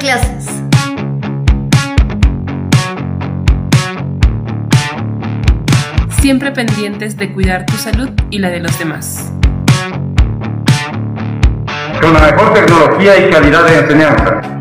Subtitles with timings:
[0.00, 0.46] clases.
[6.20, 9.32] Siempre pendientes de cuidar tu salud y la de los demás.
[12.00, 14.59] Con la mejor tecnología y calidad de enseñanza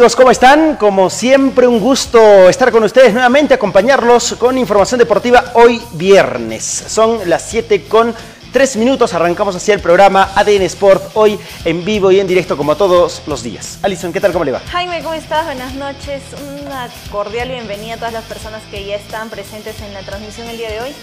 [0.00, 0.76] Amigos, ¿cómo están?
[0.76, 6.64] Como siempre, un gusto estar con ustedes nuevamente, acompañarlos con información deportiva hoy viernes.
[6.64, 8.14] Son las 7 con
[8.50, 12.78] 3 minutos, arrancamos hacia el programa ADN Sport, hoy en vivo y en directo como
[12.78, 13.78] todos los días.
[13.82, 14.32] Alison, ¿qué tal?
[14.32, 14.62] ¿Cómo le va?
[14.70, 15.44] Jaime, ¿cómo estás?
[15.44, 16.22] Buenas noches.
[16.64, 20.56] Una cordial bienvenida a todas las personas que ya están presentes en la transmisión el
[20.56, 20.94] día de hoy.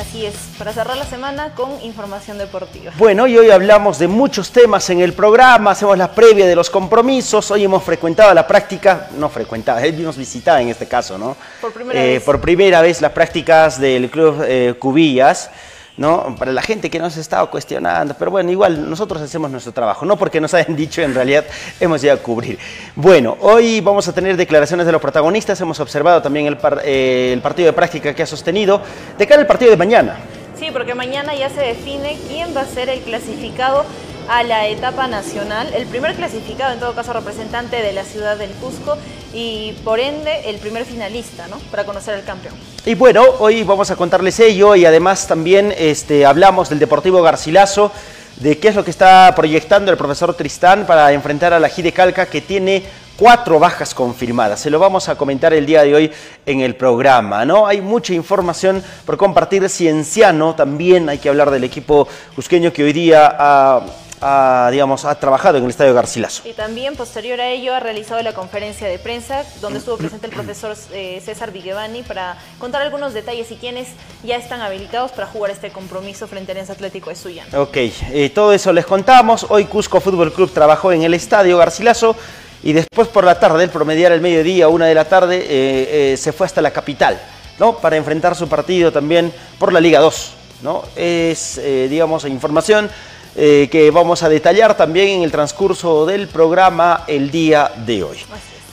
[0.00, 2.92] Así es, para cerrar la semana con información deportiva.
[2.96, 6.70] Bueno, y hoy hablamos de muchos temas en el programa, hacemos la previa de los
[6.70, 11.36] compromisos, hoy hemos frecuentado la práctica, no frecuentado, hemos visitado en este caso, ¿no?
[11.60, 12.22] Por primera Eh, vez.
[12.22, 15.50] Por primera vez las prácticas del Club eh, Cubillas.
[15.96, 16.34] ¿No?
[16.38, 20.06] Para la gente que nos ha estado cuestionando, pero bueno, igual nosotros hacemos nuestro trabajo,
[20.06, 21.44] no porque nos hayan dicho, en realidad
[21.80, 22.58] hemos llegado a cubrir.
[22.96, 27.30] Bueno, hoy vamos a tener declaraciones de los protagonistas, hemos observado también el, par- eh,
[27.32, 28.80] el partido de práctica que ha sostenido,
[29.18, 30.16] de cara al partido de mañana.
[30.58, 33.84] Sí, porque mañana ya se define quién va a ser el clasificado
[34.28, 38.50] a la etapa nacional, el primer clasificado, en todo caso representante de la ciudad del
[38.52, 38.96] Cusco
[39.34, 41.58] y por ende el primer finalista, ¿no?
[41.70, 42.54] Para conocer al campeón.
[42.84, 47.92] Y bueno, hoy vamos a contarles ello y además también este, hablamos del Deportivo Garcilaso,
[48.36, 51.92] de qué es lo que está proyectando el profesor Tristán para enfrentar a la Gide
[51.92, 52.82] Calca que tiene
[53.16, 54.60] cuatro bajas confirmadas.
[54.60, 56.12] Se lo vamos a comentar el día de hoy
[56.46, 57.66] en el programa, ¿no?
[57.66, 59.68] Hay mucha información por compartir.
[59.68, 63.82] Cienciano también hay que hablar del equipo cusqueño que hoy día ha,
[64.22, 66.42] ha, digamos, ha trabajado en el Estadio Garcilaso.
[66.48, 70.32] Y también posterior a ello ha realizado la conferencia de prensa donde estuvo presente el
[70.32, 73.88] profesor eh, César Vigevani para contar algunos detalles y quienes
[74.22, 77.60] ya están habilitados para jugar este compromiso frente al Atlético de Sullana.
[77.60, 79.46] Ok, eh, todo eso les contamos.
[79.48, 82.14] Hoy Cusco Fútbol Club trabajó en el estadio Garcilaso
[82.62, 86.32] y después por la tarde, el promediar el mediodía, una de la tarde, eh, se
[86.32, 87.20] fue hasta la capital,
[87.58, 87.76] ¿no?
[87.78, 90.32] Para enfrentar su partido también por la Liga 2,
[90.62, 90.84] ¿no?
[90.94, 92.88] Es, digamos, información
[93.34, 98.18] eh, que vamos a detallar también en el transcurso del programa el día de hoy.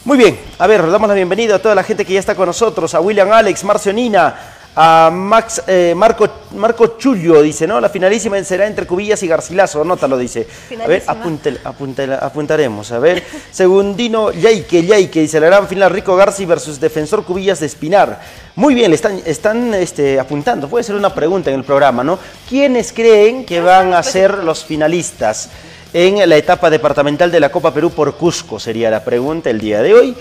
[0.06, 2.46] Muy bien, a ver, damos la bienvenida a toda la gente que ya está con
[2.46, 7.82] nosotros, a William Alex, Marcio Nina, a Max, eh, Marco, Marco Chulio, dice, ¿no?
[7.82, 10.48] La finalísima será entre Cubillas y Garcilaso, anótalo, dice.
[10.82, 13.22] A ver, apunte- apunte- apuntaremos, a ver.
[13.52, 18.22] Segundino Yaique, Yaique, dice, la gran final Rico Garci versus Defensor Cubillas de Espinar.
[18.56, 22.18] Muy bien, le están, están este, apuntando, puede ser una pregunta en el programa, ¿no?
[22.48, 25.50] ¿Quiénes creen que van a ser los finalistas
[25.92, 28.58] en la etapa departamental de la Copa Perú por Cusco?
[28.62, 30.16] Sería la pregunta el día de hoy.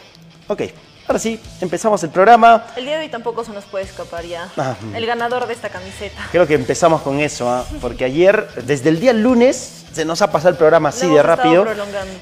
[0.48, 0.62] Ok,
[1.06, 2.66] ahora sí, empezamos el programa.
[2.76, 5.68] El día de hoy tampoco se nos puede escapar ya ah, el ganador de esta
[5.68, 6.28] camiseta.
[6.32, 7.64] Creo que empezamos con eso, ¿ah?
[7.80, 11.66] porque ayer, desde el día lunes, se nos ha pasado el programa así de rápido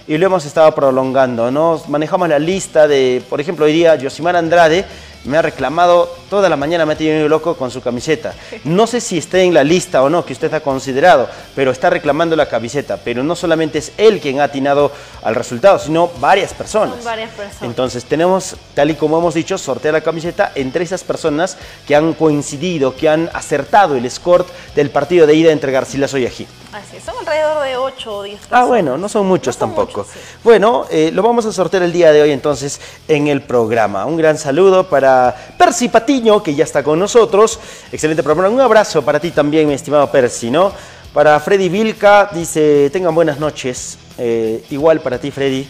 [0.06, 1.80] y lo hemos estado prolongando, ¿no?
[1.88, 4.86] Manejamos la lista de, por ejemplo, hoy día Yosimar Andrade
[5.28, 8.34] me ha reclamado toda la mañana, me ha tenido loco con su camiseta.
[8.64, 11.90] No sé si está en la lista o no, que usted ha considerado, pero está
[11.90, 12.96] reclamando la camiseta.
[12.96, 14.90] Pero no solamente es él quien ha atinado
[15.22, 17.04] al resultado, sino varias personas.
[17.04, 17.62] varias personas.
[17.62, 22.14] Entonces tenemos, tal y como hemos dicho, sortear la camiseta entre esas personas que han
[22.14, 26.46] coincidido, que han acertado el score del partido de ida entre Garcilaso y Ají.
[26.72, 30.06] Así son alrededor de 8 o 10 Ah, bueno, no son muchos tampoco.
[30.44, 32.78] Bueno, eh, lo vamos a sortear el día de hoy entonces
[33.08, 34.04] en el programa.
[34.04, 37.58] Un gran saludo para Percy Patiño, que ya está con nosotros.
[37.90, 38.54] Excelente programa.
[38.54, 40.72] Un abrazo para ti también, mi estimado Percy, ¿no?
[41.14, 43.96] Para Freddy Vilca, dice, tengan buenas noches.
[44.18, 45.66] Eh, igual para ti, Freddy.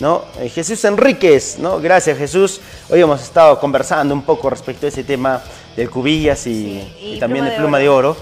[0.00, 0.24] ¿No?
[0.38, 1.78] Eh, Jesús Enríquez, ¿no?
[1.80, 2.60] Gracias Jesús.
[2.90, 5.40] Hoy hemos estado conversando un poco respecto a ese tema
[5.76, 8.16] del cubillas y, también de pluma de oro.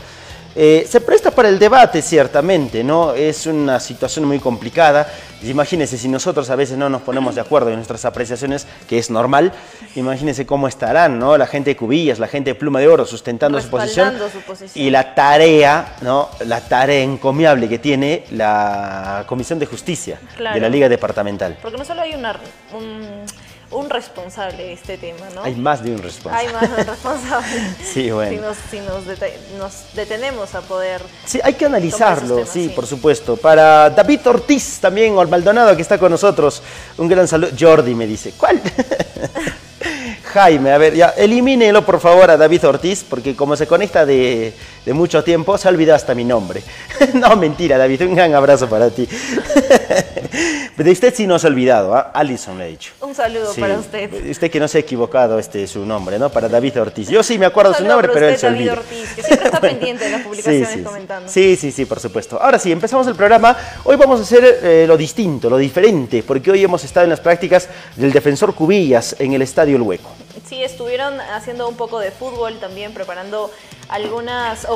[0.63, 3.15] Eh, se presta para el debate, ciertamente, ¿no?
[3.15, 5.11] Es una situación muy complicada.
[5.43, 9.09] Imagínense, si nosotros a veces no nos ponemos de acuerdo en nuestras apreciaciones, que es
[9.09, 9.55] normal,
[9.97, 11.39] imagínense cómo estarán, ¿no?
[11.39, 14.19] La gente de Cubillas, la gente de Pluma de Oro sustentando su posición,
[14.75, 16.29] Y la tarea, ¿no?
[16.45, 21.57] La tarea encomiable que tiene la Comisión de Justicia de la Liga Departamental.
[21.63, 22.39] Porque no solo hay una,
[22.75, 23.25] un
[23.71, 25.43] un responsable de este tema, ¿no?
[25.43, 26.49] Hay más de un responsable.
[26.49, 27.77] Hay más de un responsable.
[27.93, 28.53] sí, bueno.
[28.71, 31.03] Si, nos, detenemos a poder...
[31.25, 33.37] Sí, hay que analizarlo, sí, por supuesto.
[33.37, 36.63] Para David Ortiz también, o Maldonado, que está con nosotros,
[36.99, 37.51] un gran saludo.
[37.59, 38.61] Jordi me dice, ¿cuál?
[40.33, 44.53] Jaime, a ver, ya, elimínelo por favor a David Ortiz, porque como se conecta de,
[44.87, 46.63] mucho tiempo, se ha olvidado hasta mi nombre.
[47.15, 49.09] no, mentira, David, un gran abrazo para ti.
[50.77, 52.11] de usted sí no se ha olvidado, ¿ah?
[52.15, 52.93] Alison le ha dicho.
[53.01, 54.31] Un saludo para usted.
[54.31, 56.31] Usted que no se ha equivocado este su nombre, ¿no?
[56.31, 57.09] Para David Ortiz.
[57.09, 60.05] Yo sí me acuerdo su nombre, pero él se David Ortiz, que siempre está pendiente
[60.05, 61.29] de las publicaciones comentando.
[61.29, 62.41] Sí, sí, sí, por supuesto.
[62.41, 63.57] Ahora sí, empezamos el programa.
[63.85, 67.21] Hoy vamos a hacer eh, lo distinto, lo diferente, porque hoy hemos estado en las
[67.21, 70.20] prácticas del defensor Cubillas en el Estadio El Hueco.
[70.47, 73.51] Sí, estuvieron haciendo un poco de fútbol también, preparando
[73.89, 74.67] algunas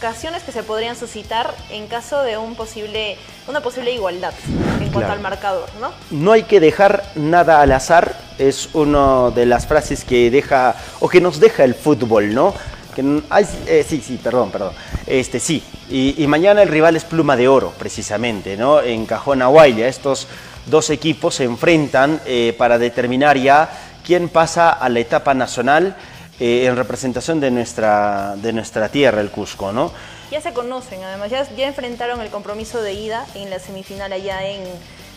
[0.00, 4.32] ocasiones que se podrían suscitar en caso de un posible, una posible igualdad
[4.80, 5.92] en cuanto al marcador, ¿no?
[6.10, 11.08] No hay que dejar nada al azar, es una de las frases que deja, o
[11.08, 12.54] que nos deja el fútbol, ¿no?
[12.94, 13.22] Que
[13.66, 14.72] eh, sí, sí, perdón, perdón.
[15.06, 18.80] Este, sí, y, mañana el rival es Pluma de Oro, precisamente, ¿no?
[18.80, 20.28] En Cajón Aguaya, estos
[20.66, 25.96] dos equipos se enfrentan eh, para determinar ya quién pasa a la etapa nacional
[26.38, 29.92] eh, en representación de nuestra, de nuestra tierra, el Cusco, ¿no?
[30.30, 34.46] Ya se conocen, además, ya, ya enfrentaron el compromiso de ida en la semifinal allá
[34.46, 34.62] en,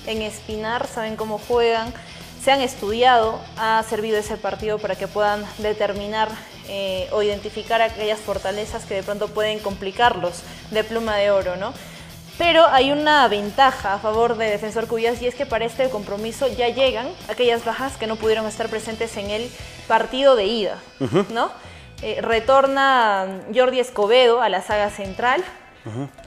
[0.08, 1.94] en Espinar, saben cómo juegan,
[2.44, 6.30] se han estudiado, ha servido ese partido para que puedan determinar
[6.68, 11.74] eh, o identificar aquellas fortalezas que de pronto pueden complicarlos de pluma de oro, ¿no?
[12.38, 16.48] Pero hay una ventaja a favor de Defensor Cuyas y es que para este compromiso
[16.48, 19.50] ya llegan aquellas bajas que no pudieron estar presentes en el
[19.88, 20.78] partido de ida,
[21.32, 21.52] ¿no?
[22.02, 25.44] Eh, retorna Jordi Escobedo a la saga central,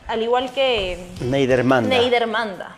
[0.07, 0.97] al igual que
[1.89, 2.77] Neider Manda.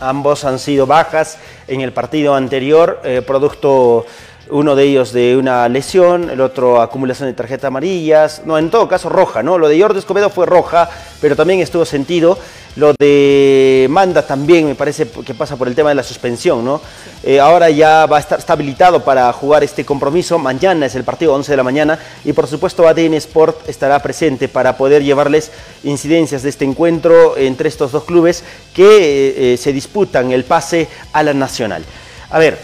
[0.00, 4.04] Ambos han sido bajas en el partido anterior, eh, producto
[4.50, 8.88] uno de ellos de una lesión, el otro acumulación de tarjetas amarillas, no, en todo
[8.88, 9.58] caso roja, ¿no?
[9.58, 10.88] Lo de Jordi Escobedo fue roja,
[11.20, 12.38] pero también estuvo sentido.
[12.76, 16.80] Lo de Manda también me parece que pasa por el tema de la suspensión, ¿no?
[17.24, 20.38] Eh, ahora ya va a estar habilitado para jugar este compromiso.
[20.38, 24.48] Mañana es el partido 11 de la mañana y por supuesto ADN Sport estará presente
[24.48, 25.50] para poder llevarles
[25.82, 30.86] incidencias de este encuentro entre estos dos clubes que eh, eh, se disputan el pase
[31.12, 31.82] a la nacional.
[32.30, 32.56] A ver,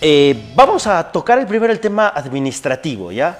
[0.00, 3.38] eh, vamos a tocar el primero el tema administrativo, ¿ya?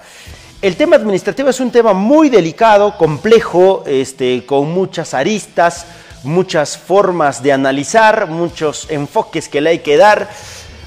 [0.61, 5.87] El tema administrativo es un tema muy delicado, complejo, este, con muchas aristas,
[6.23, 10.29] muchas formas de analizar, muchos enfoques que le hay que dar.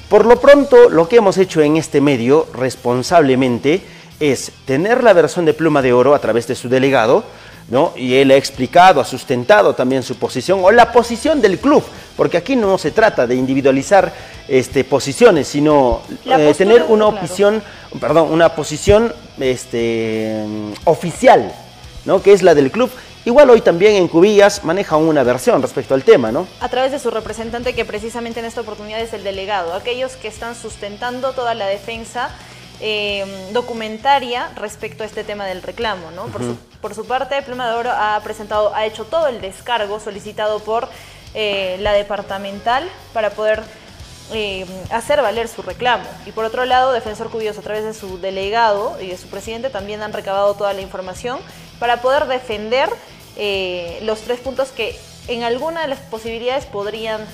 [0.08, 3.82] Por lo pronto, lo que hemos hecho en este medio, responsablemente,
[4.20, 7.24] es tener la versión de Pluma de Oro a través de su delegado,
[7.68, 7.92] ¿no?
[7.96, 11.82] Y él ha explicado, ha sustentado también su posición o la posición del club,
[12.16, 14.12] porque aquí no se trata de individualizar
[14.48, 17.62] este, posiciones, sino eh, tener una opción,
[18.00, 20.44] perdón, una posición este,
[20.84, 21.52] oficial,
[22.04, 22.22] ¿no?
[22.22, 22.90] Que es la del club.
[23.24, 26.46] Igual hoy también en Cubillas maneja una versión respecto al tema, ¿no?
[26.60, 30.28] A través de su representante, que precisamente en esta oportunidad es el delegado, aquellos que
[30.28, 32.28] están sustentando toda la defensa
[32.80, 36.10] eh, documentaria respecto a este tema del reclamo.
[36.10, 36.26] ¿no?
[36.26, 40.00] por, su, por, su, parte, Pluma de Oro ha presentado, ha hecho todo el descargo
[40.00, 40.86] solicitado por
[41.32, 43.62] eh, la departamental para poder
[44.34, 46.04] eh, hacer valer su reclamo.
[46.26, 49.70] Y por otro lado, Defensor Cubillos a través de su delegado y de su presidente
[49.70, 51.40] también han recabado toda la información
[51.78, 52.90] para poder defender
[54.02, 54.94] los tres puntos que
[55.26, 57.26] en alguna de las posibilidades podrían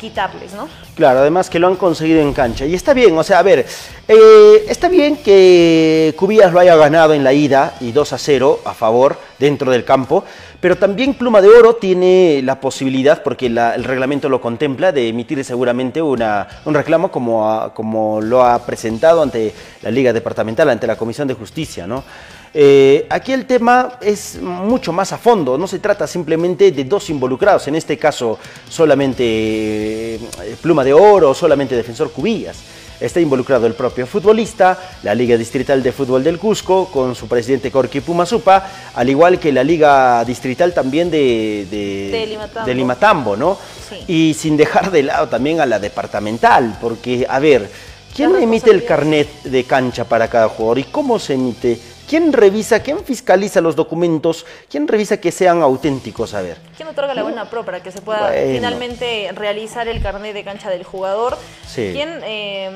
[0.00, 0.68] quitarles, ¿no?
[0.94, 2.66] Claro, además que lo han conseguido en cancha.
[2.66, 3.66] Y está bien, o sea, a ver,
[4.08, 8.60] eh, está bien que Cubillas lo haya ganado en la ida y 2 a 0
[8.64, 10.24] a favor dentro del campo,
[10.60, 15.44] pero también Pluma de Oro tiene la posibilidad, porque el reglamento lo contempla, de emitir
[15.44, 20.96] seguramente una, un reclamo como, como lo ha presentado ante la Liga Departamental, ante la
[20.96, 22.04] Comisión de Justicia, ¿no?
[22.54, 27.08] Eh, aquí el tema es mucho más a fondo, no se trata simplemente de dos
[27.08, 30.20] involucrados, en este caso solamente eh,
[30.60, 32.58] Pluma de Oro, solamente Defensor Cubillas.
[33.00, 37.72] Está involucrado el propio futbolista, la Liga Distrital de Fútbol del Cusco, con su presidente
[37.72, 43.34] Corky Pumasupa, al igual que la Liga Distrital también de, de, Limatambo.
[43.36, 43.58] ¿no?
[44.06, 47.68] Y sin dejar de lado también a la departamental, porque, a ver,
[48.14, 51.80] ¿quién emite el carnet de cancha para cada jugador y cómo se emite?
[52.12, 54.44] ¿Quién revisa, quién fiscaliza los documentos?
[54.68, 56.34] ¿Quién revisa que sean auténticos?
[56.34, 56.58] A ver.
[56.76, 60.68] ¿Quién otorga la buena pro para que se pueda finalmente realizar el carnet de cancha
[60.68, 61.38] del jugador?
[61.74, 62.70] ¿Quién eh,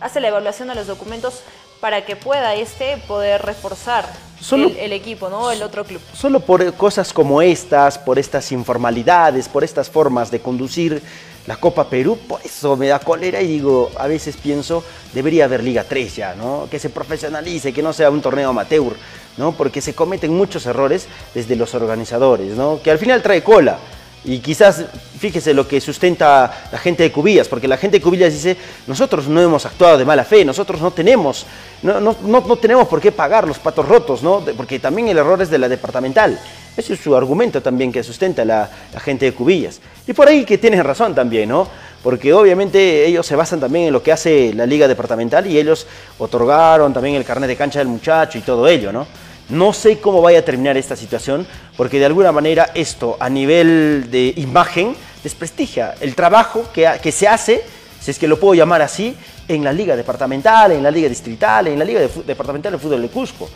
[0.00, 1.40] hace la evaluación de los documentos
[1.80, 4.04] para que pueda este poder reforzar
[4.52, 5.50] el, el, equipo, ¿no?
[5.50, 6.02] El otro club.
[6.12, 11.02] Solo por cosas como estas, por estas informalidades, por estas formas de conducir
[11.46, 14.82] la Copa Perú, por eso me da cólera y digo, a veces pienso,
[15.12, 16.68] debería haber Liga 3 ya, ¿no?
[16.70, 18.94] Que se profesionalice, que no sea un torneo amateur,
[19.36, 19.52] ¿no?
[19.52, 22.80] Porque se cometen muchos errores desde los organizadores, ¿no?
[22.82, 23.78] Que al final trae cola.
[24.24, 24.84] Y quizás,
[25.18, 29.28] fíjese lo que sustenta la gente de Cubillas, porque la gente de Cubillas dice, nosotros
[29.28, 31.44] no hemos actuado de mala fe, nosotros no tenemos,
[31.82, 34.42] no, no, no, tenemos por qué pagar los patos rotos, ¿no?
[34.56, 36.38] porque también el error es de la departamental.
[36.76, 39.80] Ese es su argumento también que sustenta la, gente de Cubillas.
[40.06, 41.68] Y por ahí que tienen razón también, ¿no?
[42.02, 45.86] Porque obviamente ellos se basan también en lo que hace la liga departamental y ellos
[46.18, 49.06] otorgaron también el carnet de cancha del muchacho y todo ello, ¿no?
[49.48, 51.46] No sé cómo vaya a terminar esta situación,
[51.76, 57.62] porque de alguna manera esto a nivel de imagen desprestigia el trabajo que, se hace,
[58.00, 61.66] si es que lo puedo llamar así, en la liga departamental, en la liga distrital,
[61.66, 63.48] en la liga departamental de fútbol de Cusco.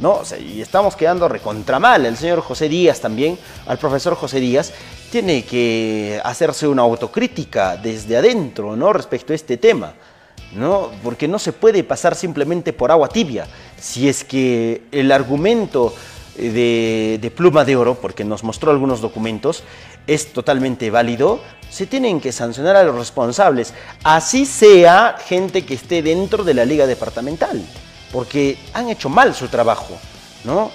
[0.00, 0.22] ¿no?
[0.40, 2.04] y estamos quedando recontra mal.
[2.04, 4.72] El señor José Díaz también, al profesor José Díaz,
[5.10, 8.92] tiene que hacerse una autocrítica desde adentro, ¿no?
[8.92, 9.94] Respecto a este tema,
[10.56, 10.90] ¿no?
[11.02, 13.46] Porque no se puede pasar simplemente por agua tibia.
[13.84, 15.94] Si es que el argumento
[16.38, 19.62] de, de pluma de oro, porque nos mostró algunos documentos,
[20.06, 23.74] es totalmente válido, se tienen que sancionar a los responsables,
[24.04, 27.62] así sea gente que esté dentro de la liga departamental
[28.14, 29.98] porque han hecho mal su trabajo,
[30.44, 30.70] ¿no?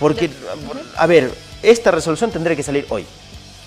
[0.00, 0.28] Porque,
[0.96, 3.06] a ver, esta resolución tendría que salir hoy.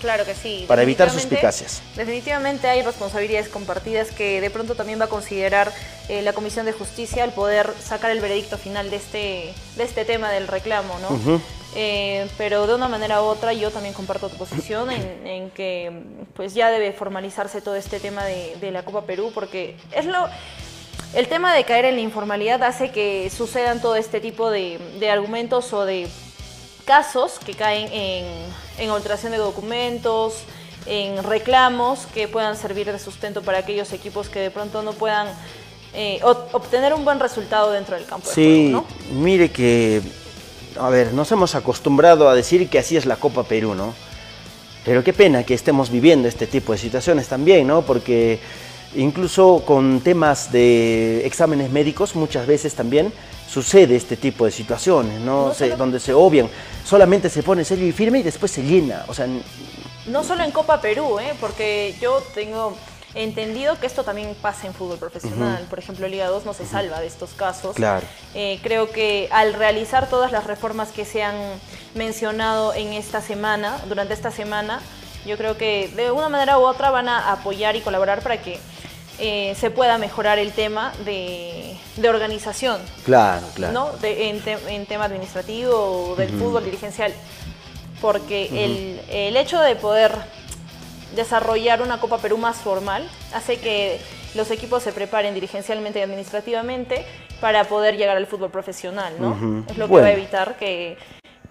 [0.04, 0.66] Claro que sí.
[0.68, 1.80] Para evitar suspicacias.
[1.96, 5.72] Definitivamente hay responsabilidades compartidas que de pronto también va a considerar
[6.10, 10.04] eh, la Comisión de Justicia al poder sacar el veredicto final de este, de este
[10.04, 11.40] tema del reclamo, ¿no?
[11.74, 15.90] Eh, pero de una manera u otra yo también comparto tu posición en, que
[16.34, 20.28] pues ya debe formalizarse todo este tema de, de la Copa Perú porque es lo
[21.14, 24.80] el tema de caer en la informalidad hace que sucedan todo este tipo de,
[25.10, 26.08] argumentos o de
[26.84, 28.26] casos que caen en,
[28.78, 30.42] en alteración de documentos,
[30.86, 35.28] en reclamos que puedan servir de sustento para aquellos equipos que de pronto no puedan
[35.94, 38.28] eh, obtener un buen resultado dentro del campo.
[38.30, 40.02] Sí, de juego, mire que,
[40.78, 43.94] a ver, nos hemos acostumbrado a decir que así es la Copa Perú, ¿no?
[44.84, 47.82] Pero qué pena que estemos viviendo este tipo de situaciones también, ¿no?
[47.82, 48.40] Porque
[48.96, 53.12] Incluso con temas de exámenes médicos muchas veces también
[53.48, 55.52] sucede este tipo de situaciones, ¿no?
[55.76, 56.48] donde se obvian,
[56.84, 59.04] solamente se pone serio y firme y después se llena.
[59.08, 59.26] O sea,
[60.06, 61.34] no solo en Copa Perú, ¿eh?
[61.40, 62.76] porque yo tengo
[63.14, 65.64] entendido que esto también pasa en fútbol profesional.
[65.70, 67.76] Por ejemplo, Liga 2 no se salva de estos casos.
[67.76, 68.06] Claro.
[68.34, 71.36] Eh, creo que al realizar todas las reformas que se han
[71.94, 74.80] mencionado en esta semana, durante esta semana,
[75.24, 78.58] yo creo que de una manera u otra van a apoyar y colaborar para que
[79.18, 81.76] eh, se pueda mejorar el tema de,
[82.08, 82.80] organización.
[83.04, 83.72] Claro, claro.
[83.72, 83.90] ¿no?
[84.02, 87.12] en, tema administrativo o del fútbol dirigencial.
[88.00, 90.12] Porque el, el hecho de poder
[91.14, 94.00] desarrollar una Copa Perú más formal hace que
[94.34, 97.04] los equipos se preparen dirigencialmente y administrativamente
[97.40, 99.64] para poder llegar al fútbol profesional, ¿no?
[99.68, 100.96] Es lo que va a evitar que,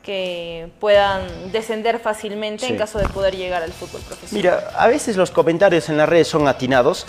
[0.01, 4.35] que puedan descender fácilmente en caso de poder llegar al fútbol profesional.
[4.35, 7.05] Mira, a veces los comentarios en las redes son atinados,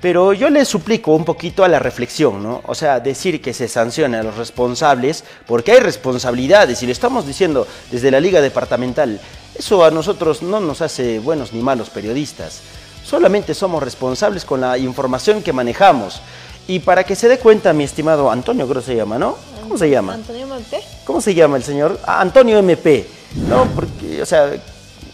[0.00, 2.62] pero yo les suplico un poquito a la reflexión, ¿no?
[2.66, 7.26] O sea, decir que se sancione a los responsables, porque hay responsabilidades, y lo estamos
[7.26, 9.20] diciendo desde la Liga Departamental,
[9.54, 12.60] eso a nosotros no nos hace buenos ni malos periodistas.
[13.04, 16.22] Solamente somos responsables con la información que manejamos.
[16.66, 19.36] Y para que se dé cuenta, mi estimado Antonio, creo que se llama, ¿no?
[19.62, 20.14] ¿Cómo se llama?
[20.14, 20.80] Antonio MP.
[21.04, 21.98] ¿Cómo se llama el señor?
[22.06, 23.06] Ah, Antonio MP,
[23.48, 23.66] ¿no?
[23.74, 24.52] Porque, o sea,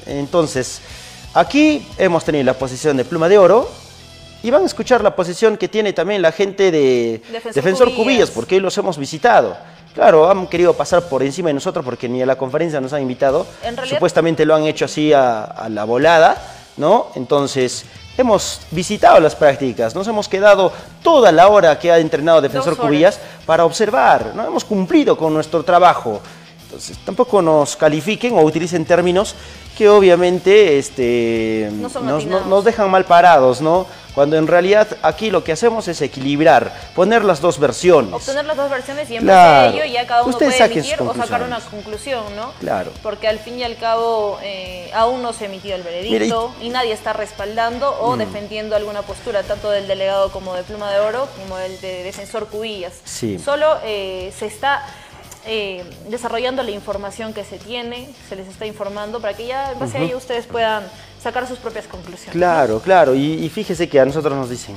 [0.06, 0.80] entonces,
[1.34, 3.68] aquí hemos tenido la posición de Pluma de Oro,
[4.46, 7.20] y van a escuchar la posición que tiene también la gente de
[7.52, 8.30] Defensor, Cubillas.
[8.30, 9.56] porque hoy los hemos visitado.
[9.92, 13.02] Claro, han querido pasar por encima de nosotros porque ni a la conferencia nos han
[13.02, 13.44] invitado.
[13.88, 16.40] Supuestamente lo han hecho así a la volada,
[16.76, 17.08] ¿no?
[17.16, 17.86] Entonces,
[18.16, 20.72] hemos visitado las prácticas, nos hemos quedado
[21.02, 24.46] toda la hora que ha entrenado Defensor Cubillas para observar, ¿no?
[24.46, 26.20] Hemos cumplido con nuestro trabajo.
[26.66, 29.36] Entonces, tampoco nos califiquen o utilicen términos
[29.78, 33.86] que obviamente este, nos, dejan mal parados, ¿no?
[34.14, 38.14] Cuando en realidad aquí lo que hacemos es equilibrar, poner las dos versiones.
[38.14, 41.14] Obtener las dos versiones y en base a ello ya cada uno puede emitir o
[41.14, 42.52] sacar una conclusión, ¿no?
[42.58, 42.90] Claro.
[43.02, 46.70] Porque al fin y al cabo eh, aún no se ha emitido el veredicto y,
[46.70, 48.18] nadie está respaldando o mm.
[48.18, 52.48] defendiendo alguna postura, tanto del delegado como de Pluma de Oro, como del de defensor
[52.48, 52.94] Cubillas.
[53.04, 53.38] Sí.
[53.38, 54.82] Solo eh, se está
[55.46, 59.78] eh, desarrollando la información que se tiene, se les está informando para que ya en
[59.78, 60.82] base a ello ustedes puedan
[61.22, 62.32] sacar sus propias conclusiones.
[62.32, 64.74] Claro, claro, y, fíjese que a nosotros nos dicen,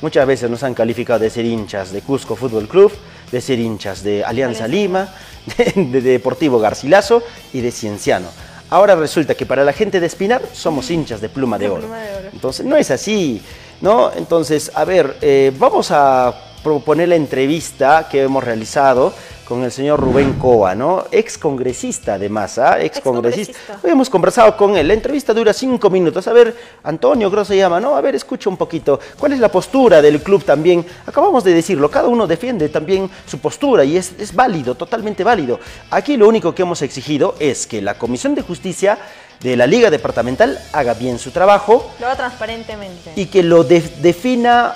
[0.00, 2.92] muchas veces nos han calificado de ser hinchas de Cusco Fútbol Club,
[3.30, 5.08] de ser hinchas de Alianza Lima,
[5.56, 8.28] de, Deportivo Garcilaso y de Cienciano.
[8.70, 11.88] Ahora resulta que para la gente de Espinar somos hinchas de Pluma de, oro.
[12.32, 13.42] Entonces, no es así,
[13.80, 14.12] ¿no?
[14.14, 19.12] Entonces, a ver, eh, vamos a proponer la entrevista que hemos realizado
[19.52, 21.04] con el señor Rubén Coa, ¿no?
[21.10, 22.80] Ex congresista además, ¿ah?
[22.80, 23.80] Ex congresista.
[23.82, 24.88] Hoy hemos conversado con él.
[24.88, 26.26] La entrevista dura cinco minutos.
[26.26, 27.94] A ver, Antonio creo se llama, ¿no?
[27.94, 28.98] A ver, escucha un poquito.
[29.18, 30.86] ¿Cuál es la postura del club también?
[31.06, 35.60] Acabamos de decirlo, cada uno defiende también su postura y es, es válido, totalmente válido.
[35.90, 38.98] Aquí lo único que hemos exigido es que la Comisión de Justicia
[39.40, 41.90] de la Liga Departamental haga bien su trabajo.
[42.00, 43.12] Lo haga transparentemente.
[43.16, 44.74] Y que lo defina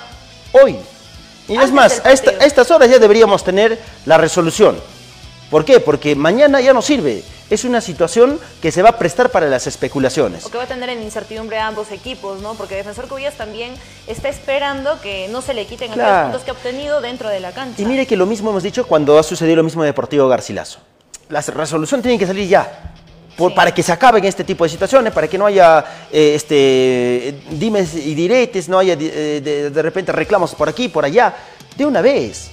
[0.51, 0.75] hoy,
[1.47, 4.77] y es más, a, estas horas ya deberíamos tener la resolución.
[5.49, 5.79] ¿Por qué?
[5.79, 7.23] Porque mañana ya no sirve.
[7.49, 10.45] Es una situación que se va a prestar para las especulaciones.
[10.45, 12.55] O que va a tener en incertidumbre a ambos equipos, ¿no?
[12.55, 13.73] Porque Defensor Cubillas también
[14.07, 17.53] está esperando que no se le quiten los puntos que ha obtenido dentro de la
[17.53, 17.81] cancha.
[17.81, 20.79] Y mire que lo mismo hemos dicho cuando ha sucedido lo mismo en Deportivo Garcilaso.
[21.29, 22.93] La resolución tiene que salir ya
[23.55, 27.93] para que se acaben este tipo de situaciones, para que no haya eh, este, dimes
[27.95, 31.33] y diretes, no haya eh, de, repente reclamos por aquí, por allá,
[31.75, 32.51] de una vez.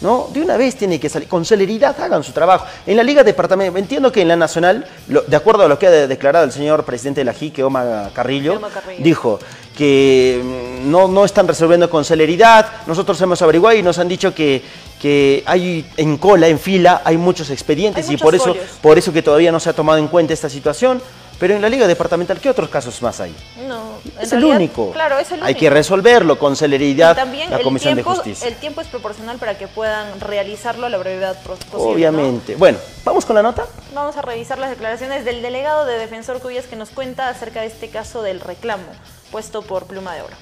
[0.00, 0.28] ¿no?
[0.30, 2.66] De una vez tiene que salir, con celeridad hagan su trabajo.
[2.86, 6.06] En la Liga Departamento, entiendo que en la Nacional, de acuerdo a lo que ha
[6.06, 8.60] declarado el señor presidente de la JIC, Oma Carrillo,
[8.98, 9.38] dijo
[9.76, 14.34] que mm, no, no están resolviendo con celeridad, nosotros hemos averiguado y nos han dicho
[14.34, 14.62] que,
[15.06, 19.22] que hay en cola, en fila, hay muchos expedientes y por eso, por eso que
[19.22, 21.00] todavía no se ha tomado en cuenta esta situación.
[21.38, 23.32] Pero en la Liga Departamental, ¿qué otros casos más hay?
[23.68, 24.90] No, es el único.
[24.90, 25.46] Claro, es el único.
[25.46, 28.48] Hay que resolverlo con celeridad también la Comisión de Justicia.
[28.48, 31.76] El tiempo es proporcional para que puedan realizarlo a la brevedad posible.
[31.76, 32.56] Obviamente.
[32.56, 33.64] Bueno, ¿vamos con la nota?
[33.94, 37.66] Vamos a revisar las declaraciones del delegado de Defensor Cuyas que nos cuenta acerca de
[37.66, 38.88] este caso del reclamo
[39.30, 40.36] puesto por Pluma de Oro.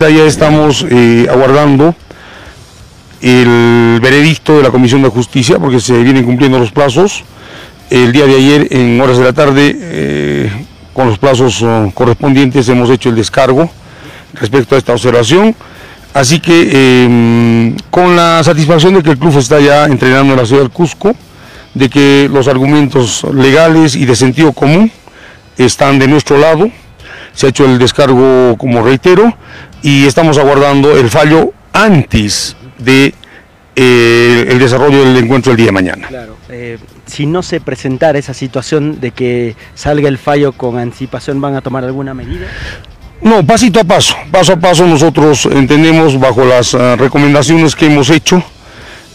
[0.00, 1.94] Ya estamos eh, aguardando
[3.22, 7.24] el veredicto de la Comisión de Justicia porque se vienen cumpliendo los plazos
[7.88, 10.50] el día de ayer, en horas de la tarde, eh,
[10.94, 13.70] con los plazos eh, correspondientes, hemos hecho el descargo
[14.32, 15.54] respecto a esta observación.
[16.14, 20.46] Así que em, con la satisfacción de que el club está ya entrenando en la
[20.46, 21.14] ciudad del Cusco,
[21.74, 24.90] de que los argumentos legales y de sentido común
[25.58, 26.70] están de nuestro lado,
[27.34, 29.34] se ha hecho el descargo, como reitero,
[29.82, 33.14] y estamos aguardando el fallo antes de
[33.74, 36.06] eh, el desarrollo del encuentro el día de mañana.
[36.08, 41.40] Claro, eh, si no se presentara esa situación de que salga el fallo con anticipación,
[41.40, 42.46] ¿van a tomar alguna medida?
[43.22, 48.10] No, pasito a paso, paso a paso nosotros entendemos bajo las ah, recomendaciones que hemos
[48.10, 48.42] hecho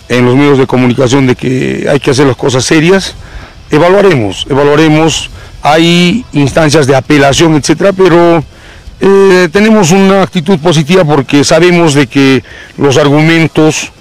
[0.10, 3.15] en los medios de comunicación de que hay que hacer las cosas serias,
[3.69, 5.30] evaluaremos, evaluaremos,
[5.62, 8.43] hay instancias de apelación, etcétera, pero
[8.99, 12.43] Eh, tenemos una actitud positiva porque sabemos de que
[12.77, 13.91] los argumentos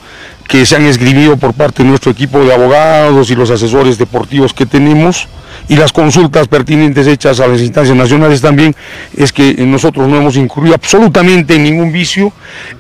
[0.49, 4.55] que se han esgrimido por parte de nuestro equipo de abogados y los asesores deportivos
[4.55, 5.29] que tenemos
[5.69, 8.75] y las consultas pertinentes hechas a las instancias nacionales también
[9.17, 12.33] es que nosotros no hemos incurrido absolutamente en ningún vicio,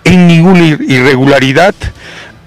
[0.04, 1.74] en ninguna irregularidad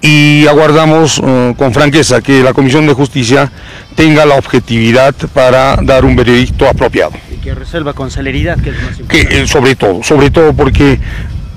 [0.01, 3.51] y aguardamos uh, con franqueza que la Comisión de Justicia
[3.95, 7.11] tenga la objetividad para dar un veredicto apropiado.
[7.49, 9.27] Que resuelva con celeridad, que es más importante.
[9.27, 10.99] Que, eh, sobre todo, sobre todo porque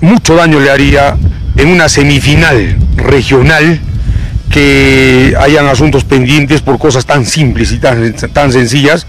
[0.01, 1.15] mucho daño le haría
[1.55, 3.79] en una semifinal regional
[4.49, 9.05] que hayan asuntos pendientes por cosas tan simples y tan, tan sencillas.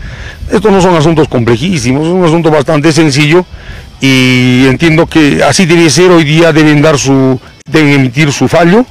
[0.53, 3.47] Estos no son asuntos complejísimos, es un asunto bastante sencillo
[4.03, 8.85] y entiendo que así debe ser, hoy día deben dar su, deben emitir su fallo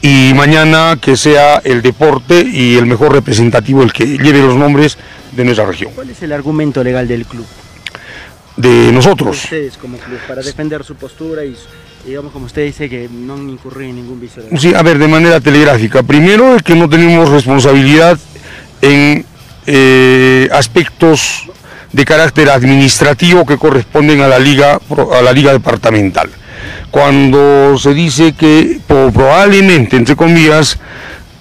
[0.00, 4.96] y mañana que sea el deporte y el mejor representativo el que lleve los nombres
[5.36, 5.92] de nuestra región.
[5.94, 7.46] ¿Cuál es el argumento legal del club?
[8.56, 9.44] De nosotros.
[9.44, 11.54] ustedes como club, para defender su postura y
[12.06, 14.42] digamos como usted dice que no han incurrido en ningún vicio.
[14.58, 16.02] Sí, a ver, de manera telegráfica.
[16.02, 18.18] Primero es que no tenemos responsabilidad
[18.80, 19.26] en
[19.66, 21.50] eh, aspectos
[21.92, 24.80] de carácter administrativo que corresponden a la liga,
[25.12, 26.30] a la liga departamental
[26.90, 30.78] cuando se dice que probablemente, entre comillas,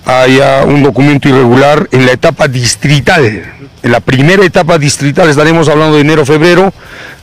[0.06, 3.44] haya un documento irregular en la etapa distrital.
[3.82, 6.74] En la primera etapa distrital estaremos hablando de enero-febrero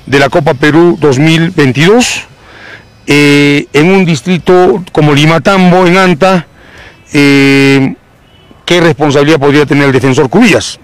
[0.07, 2.23] de la Copa Perú 2022.
[3.07, 6.47] Eh, en un distrito como Limatambo, en Anta,
[7.13, 7.95] eh,
[8.65, 10.79] ¿qué responsabilidad podría tener el defensor Cubillas?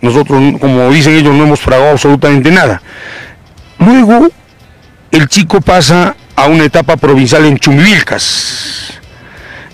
[0.00, 2.82] Nosotros, como dicen ellos, no hemos fragado absolutamente nada.
[3.78, 4.28] Luego,
[5.10, 8.92] el chico pasa a una etapa provincial en Chumbilcas.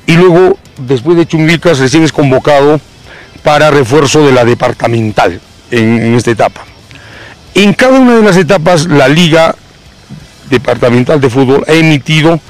[0.07, 2.81] Y luego, después de Chumbilcas, recién es convocado
[3.43, 5.41] para refuerzo de la departamental
[5.71, 6.65] en, esta etapa.
[7.55, 9.55] En cada una de las etapas, la Liga
[10.49, 12.41] Departamental de Fútbol ha emitido,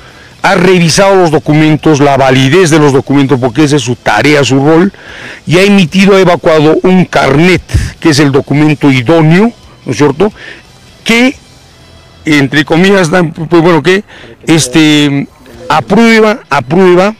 [0.42, 4.64] ha revisado los documentos, la validez de los documentos, porque esa es su tarea, su
[4.64, 4.92] rol,
[5.46, 7.62] y ha emitido, ha evacuado un carnet,
[8.00, 9.52] que es el documento idóneo,
[9.84, 10.32] ¿no es cierto?,
[11.04, 11.34] que
[12.24, 13.10] entre comillas,
[13.48, 14.04] pues bueno, que
[14.46, 15.26] este,
[15.68, 17.14] aprueba, aprueba,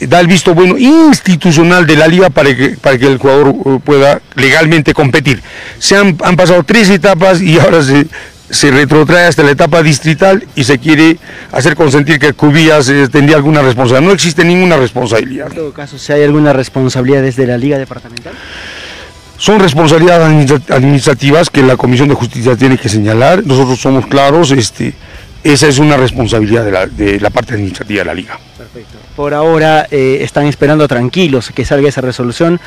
[0.00, 3.80] da el visto bueno institucional de la liga para que, para que el jugador uh,
[3.80, 5.42] pueda legalmente competir.
[5.78, 8.06] Se han, pasado tres etapas y ahora se,
[8.50, 11.18] se retrotrae hasta la etapa distrital y se quiere
[11.52, 14.08] hacer consentir que Cubillas eh, tendría alguna responsabilidad.
[14.08, 15.48] No existe ninguna responsabilidad.
[15.48, 18.34] En todo caso, si hay alguna responsabilidad desde la liga departamental
[19.36, 23.44] son responsabilidades administrativas que la Comisión de Justicia tiene que señalar.
[23.44, 24.94] Nosotros somos claros, este,
[25.44, 28.38] esa es una responsabilidad de la, de la parte administrativa de la liga.
[28.56, 28.98] Perfecto.
[29.14, 32.60] Por ahora eh, están esperando tranquilos que salga esa resolución.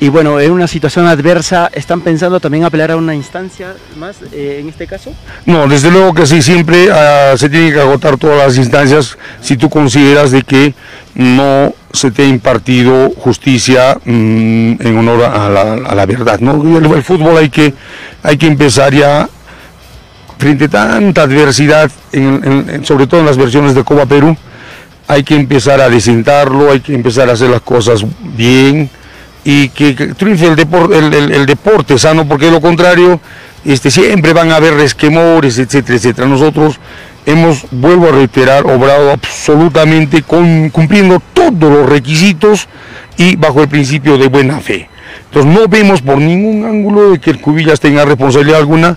[0.00, 4.58] Y bueno, en una situación adversa, ¿están pensando también apelar a una instancia más eh,
[4.60, 5.12] en este caso?
[5.44, 9.56] No, desde luego que sí, siempre uh, se tienen que agotar todas las instancias si
[9.56, 10.74] tú consideras de que
[11.16, 16.38] no se te ha impartido justicia mmm, en honor a la, a la verdad.
[16.38, 16.78] ¿no?
[16.78, 17.74] El, el, fútbol hay que,
[18.22, 19.28] hay que empezar ya,
[20.38, 21.90] frente a tanta adversidad,
[22.82, 24.36] sobre todo en las versiones de Copa Perú,
[25.06, 28.04] hay que empezar a desentarlo, hay que empezar a hacer las cosas
[28.36, 28.90] bien
[29.44, 33.18] y que, triunfe el, depor, el, el, el, deporte sano, porque de lo contrario
[33.64, 36.28] este, siempre van a haber resquemores, etcétera, etcétera.
[36.28, 36.78] Nosotros
[37.26, 42.68] hemos, vuelvo a reiterar, obrado absolutamente cumpliendo todos los requisitos
[43.16, 44.88] y bajo el principio de buena fe.
[45.28, 48.96] Entonces no vemos por ningún ángulo de que el Cubillas tenga responsabilidad alguna.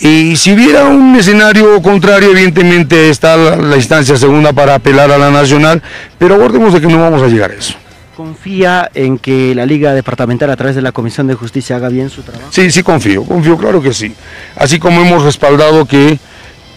[0.00, 5.18] Y si hubiera un escenario contrario, evidentemente está la, la instancia segunda para apelar a
[5.18, 5.82] la nacional,
[6.18, 7.74] pero aguardemos de que no vamos a llegar a eso.
[8.16, 12.08] ¿Confía en que la Liga Departamental a través de la Comisión de Justicia haga bien
[12.08, 12.48] su trabajo?
[12.50, 14.14] Sí, sí confío, confío, claro que sí.
[14.56, 16.18] Así como hemos respaldado que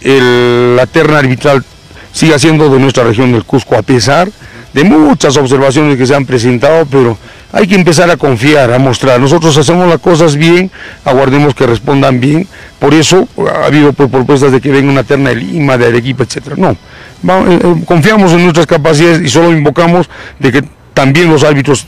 [0.01, 1.63] el, la terna arbitral
[2.11, 4.29] siga siendo de nuestra región del Cusco, a pesar
[4.73, 7.17] de muchas observaciones que se han presentado, pero
[7.51, 9.19] hay que empezar a confiar, a mostrar.
[9.19, 10.69] Nosotros hacemos las cosas bien,
[11.03, 12.47] aguardemos que respondan bien.
[12.79, 16.23] Por eso ha habido pues, propuestas de que venga una terna de Lima, de Arequipa,
[16.23, 16.55] etcétera.
[16.57, 21.87] No, eh, eh, confiamos en nuestras capacidades y solo invocamos de que también los árbitros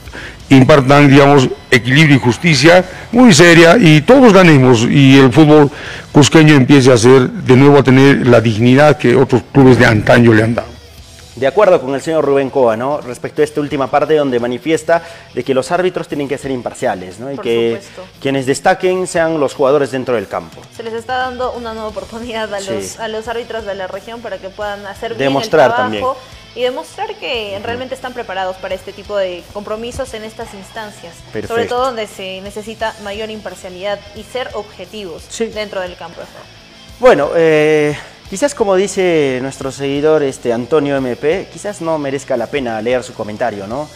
[0.49, 5.71] impartan, digamos, equilibrio y justicia muy seria y todos ganemos y el fútbol
[6.11, 10.33] cusqueño empiece a ser, de nuevo a tener la dignidad que otros clubes de antaño
[10.33, 10.70] le han dado.
[11.35, 12.99] De acuerdo con el señor Rubén Coa, ¿no?
[12.99, 15.01] Respecto a esta última parte donde manifiesta
[15.33, 17.31] de que los árbitros tienen que ser imparciales, ¿no?
[17.31, 18.03] Y Por que supuesto.
[18.19, 20.61] quienes destaquen sean los jugadores dentro del campo.
[20.75, 22.71] Se les está dando una nueva oportunidad a Sí.
[22.73, 26.03] los, a los árbitros de la región para que puedan hacer Demostrar bien el también.
[26.03, 26.19] trabajo
[26.53, 31.13] y demostrar que realmente están preparados para este tipo de compromisos en estas instancias.
[31.31, 31.47] Perfecto.
[31.47, 35.45] Sobre todo donde se necesita mayor imparcialidad y ser objetivos Sí.
[35.45, 36.19] dentro del campo.
[36.99, 37.97] Bueno, eh,
[38.31, 43.13] quizás como dice nuestro seguidor este, Antonio MP, quizás no merezca la pena leer su
[43.13, 43.89] comentario, ¿no?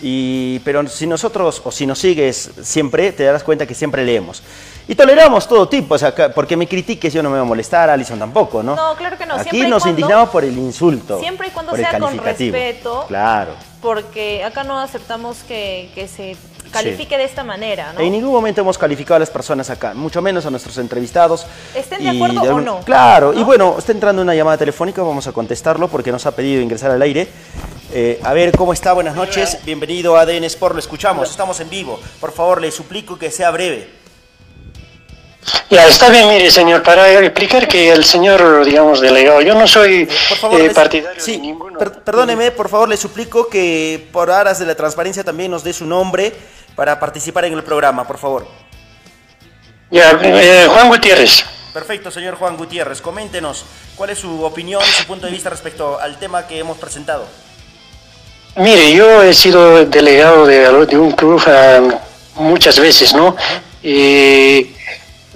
[0.00, 4.44] Y, pero si nosotros, o si nos sigues siempre, te darás cuenta que siempre leemos.
[4.86, 7.90] Y toleramos todo tipo, o sea, porque me critiques yo no me voy a molestar,
[7.90, 8.76] Alison tampoco, ¿no?
[8.76, 11.18] No, claro que no, Aquí nos cuando- indignamos por el insulto.
[11.18, 13.06] Siempre y cuando por el sea con respeto.
[13.08, 13.54] Claro.
[13.82, 16.36] Porque acá no aceptamos que, que se
[16.70, 18.00] califique de esta manera, ¿no?
[18.00, 21.46] En ningún momento hemos calificado a las personas acá, mucho menos a nuestros entrevistados.
[21.74, 23.44] Estén de Y acuerdo o algún- no, Claro, y ¿no?
[23.44, 27.02] bueno, está entrando una llamada telefónica, vamos a contestarlo porque nos ha pedido ingresar al
[27.02, 27.28] aire.
[27.92, 28.92] Eh, a ver, ¿cómo está?
[28.92, 31.98] Buenas noches, bienvenido a ADN Sport, lo escuchamos, estamos en vivo.
[32.20, 33.98] Por favor, le suplico que sea breve.
[35.70, 40.04] Ya, está bien, mire, señor, para explicar que el señor, digamos, delegado, yo no soy
[40.38, 41.78] favor, eh, partidario sí, de ninguno.
[41.78, 45.72] per- perdóneme, por favor, le suplico que por aras de la transparencia también nos dé
[45.72, 46.34] su nombre
[46.80, 48.46] para participar en el programa, por favor.
[49.90, 51.44] Ya, eh, Juan Gutiérrez.
[51.74, 53.02] Perfecto, señor Juan Gutiérrez.
[53.02, 53.66] Coméntenos
[53.96, 57.26] cuál es su opinión y su punto de vista respecto al tema que hemos presentado.
[58.56, 61.80] Mire, yo he sido delegado de, de un club ah,
[62.36, 63.36] muchas veces, ¿no?
[63.82, 64.74] Y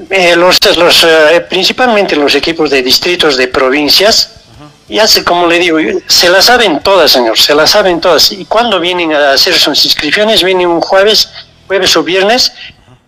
[0.08, 4.43] eh, los, los, eh, principalmente los equipos de distritos de provincias,
[4.88, 8.32] ya sé, como le digo, se las saben todas, señor, se las saben todas.
[8.32, 11.30] Y cuando vienen a hacer sus inscripciones, vienen un jueves,
[11.66, 12.52] jueves o viernes,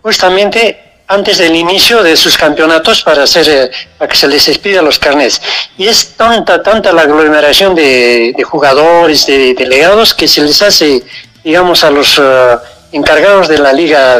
[0.03, 4.83] justamente antes del inicio de sus campeonatos para hacer eh, para que se les expida
[4.83, 5.41] los carnets.
[5.79, 11.05] Y es tanta, tanta la aglomeración de, de jugadores, de delegados, que se les hace,
[11.45, 12.57] digamos, a los eh,
[12.93, 14.19] encargados de la liga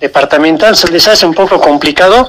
[0.00, 2.28] departamental, se les hace un poco complicado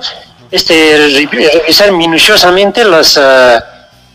[0.51, 0.97] este
[1.29, 3.59] re- revisar minuciosamente las, eh,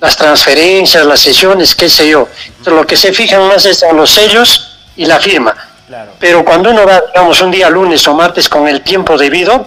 [0.02, 2.28] las transferencias, las sesiones, qué sé yo.
[2.48, 5.54] Entonces, lo que se fijan más es en los sellos y la firma.
[5.86, 6.12] Claro.
[6.18, 9.64] Pero cuando uno va, digamos, un día lunes o martes con el tiempo debido,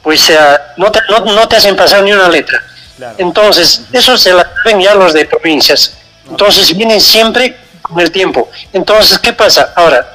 [0.00, 0.38] pues eh,
[0.76, 2.62] no, te, no, no te hacen pasar ni una letra.
[2.96, 3.16] Claro.
[3.18, 5.94] Entonces, eso se la saben ya los de provincias.
[6.30, 8.48] Entonces, vienen siempre con el tiempo.
[8.72, 9.72] Entonces, ¿qué pasa?
[9.74, 10.06] Ahora,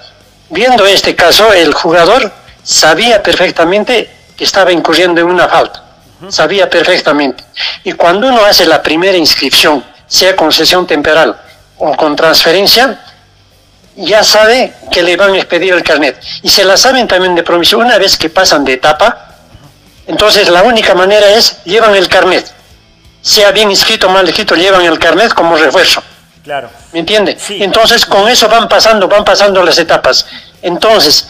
[0.50, 2.32] viendo este caso, el jugador
[2.64, 5.87] sabía perfectamente que estaba incurriendo en una falta.
[6.30, 7.44] Sabía perfectamente.
[7.84, 11.40] Y cuando uno hace la primera inscripción, sea con sesión temporal
[11.78, 13.00] o con transferencia,
[13.96, 16.22] ya sabe que le van a expedir el carnet.
[16.44, 17.78] Y se la saben también de provincia.
[17.78, 19.36] Una vez que pasan de etapa,
[20.06, 22.50] entonces la única manera es llevan el carnet.
[23.22, 26.02] Sea bien inscrito o mal inscrito, llevan el carnet como refuerzo.
[26.44, 26.70] Claro.
[26.94, 27.38] ¿Me entiende?
[27.40, 27.62] Sí.
[27.62, 30.26] Entonces con eso van pasando, van pasando las etapas.
[30.62, 31.28] Entonces,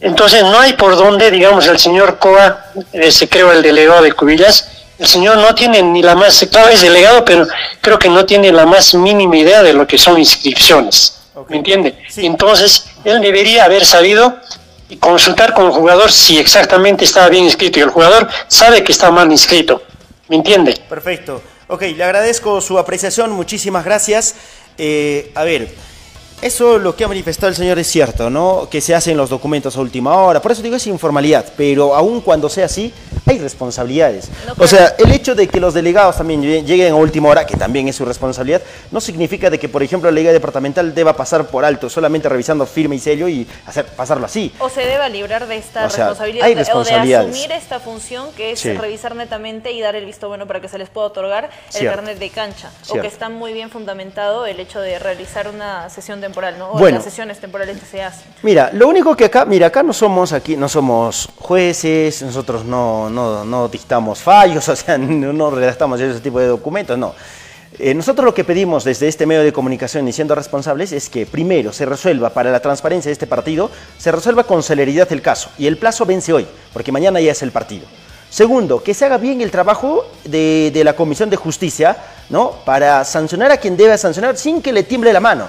[0.00, 4.68] entonces no hay por dónde, digamos, el señor Coa, ese creo el delegado de Cubillas,
[4.98, 7.46] el señor no tiene ni la más, claro, es delegado, pero
[7.80, 11.18] creo que no tiene la más mínima idea de lo que son inscripciones.
[11.34, 11.50] Ok.
[11.50, 11.98] ¿Me entiende?
[12.08, 12.24] Sí.
[12.24, 14.38] Entonces, él debería haber sabido
[14.88, 18.92] y consultar con el jugador si exactamente estaba bien inscrito y el jugador sabe que
[18.92, 19.82] está mal inscrito.
[20.28, 20.80] ¿Me entiende?
[20.88, 21.42] Perfecto.
[21.68, 24.34] Ok, le agradezco su apreciación, muchísimas gracias.
[24.78, 25.68] Eh, a ver,
[26.42, 28.68] eso lo que ha manifestado el señor es cierto, ¿no?
[28.70, 30.42] Que se hacen los documentos a última hora.
[30.42, 32.92] Por eso digo es informalidad, pero aun cuando sea así,
[33.26, 34.28] hay responsabilidades.
[34.46, 37.56] No, o sea, el hecho de que los delegados también lleguen- a última hora, que
[37.56, 41.46] también es su responsabilidad, no significa de que, por ejemplo, la Liga Departamental deba pasar
[41.48, 44.52] por alto, solamente revisando firma y sello y hacer, pasarlo así.
[44.60, 47.30] O se deba librar de esta O sea, responsabilidad hay de- o de responsabilidades.
[47.30, 48.72] asumir esta función que es Sí.
[48.74, 52.18] revisar netamente y dar el visto bueno para que se les pueda otorgar el carnet
[52.18, 52.70] de cancha.
[52.88, 56.70] O que está muy bien fundamentado el hecho de realizar una sesión temporal, ¿no?
[56.72, 56.96] O Bueno.
[56.98, 58.26] las sesiones temporales que se hacen.
[58.42, 63.08] Mira, lo único que acá, mira, acá no somos aquí, no somos jueces, nosotros no,
[63.10, 67.14] no, no dictamos fallos, o sea, no, no redactamos ese tipo de documentos, no.
[67.78, 71.26] Eh, nosotros lo que pedimos desde este medio de comunicación y siendo responsables es que
[71.26, 75.50] primero se resuelva para la transparencia de este partido, se resuelva con celeridad el caso
[75.58, 77.86] y el plazo vence hoy, porque mañana ya es el partido.
[78.30, 81.96] Segundo, que se haga bien el trabajo de, de la Comisión de Justicia,
[82.30, 82.52] ¿no?
[82.64, 85.48] Para sancionar a quien debe sancionar sin que le tiemble la mano,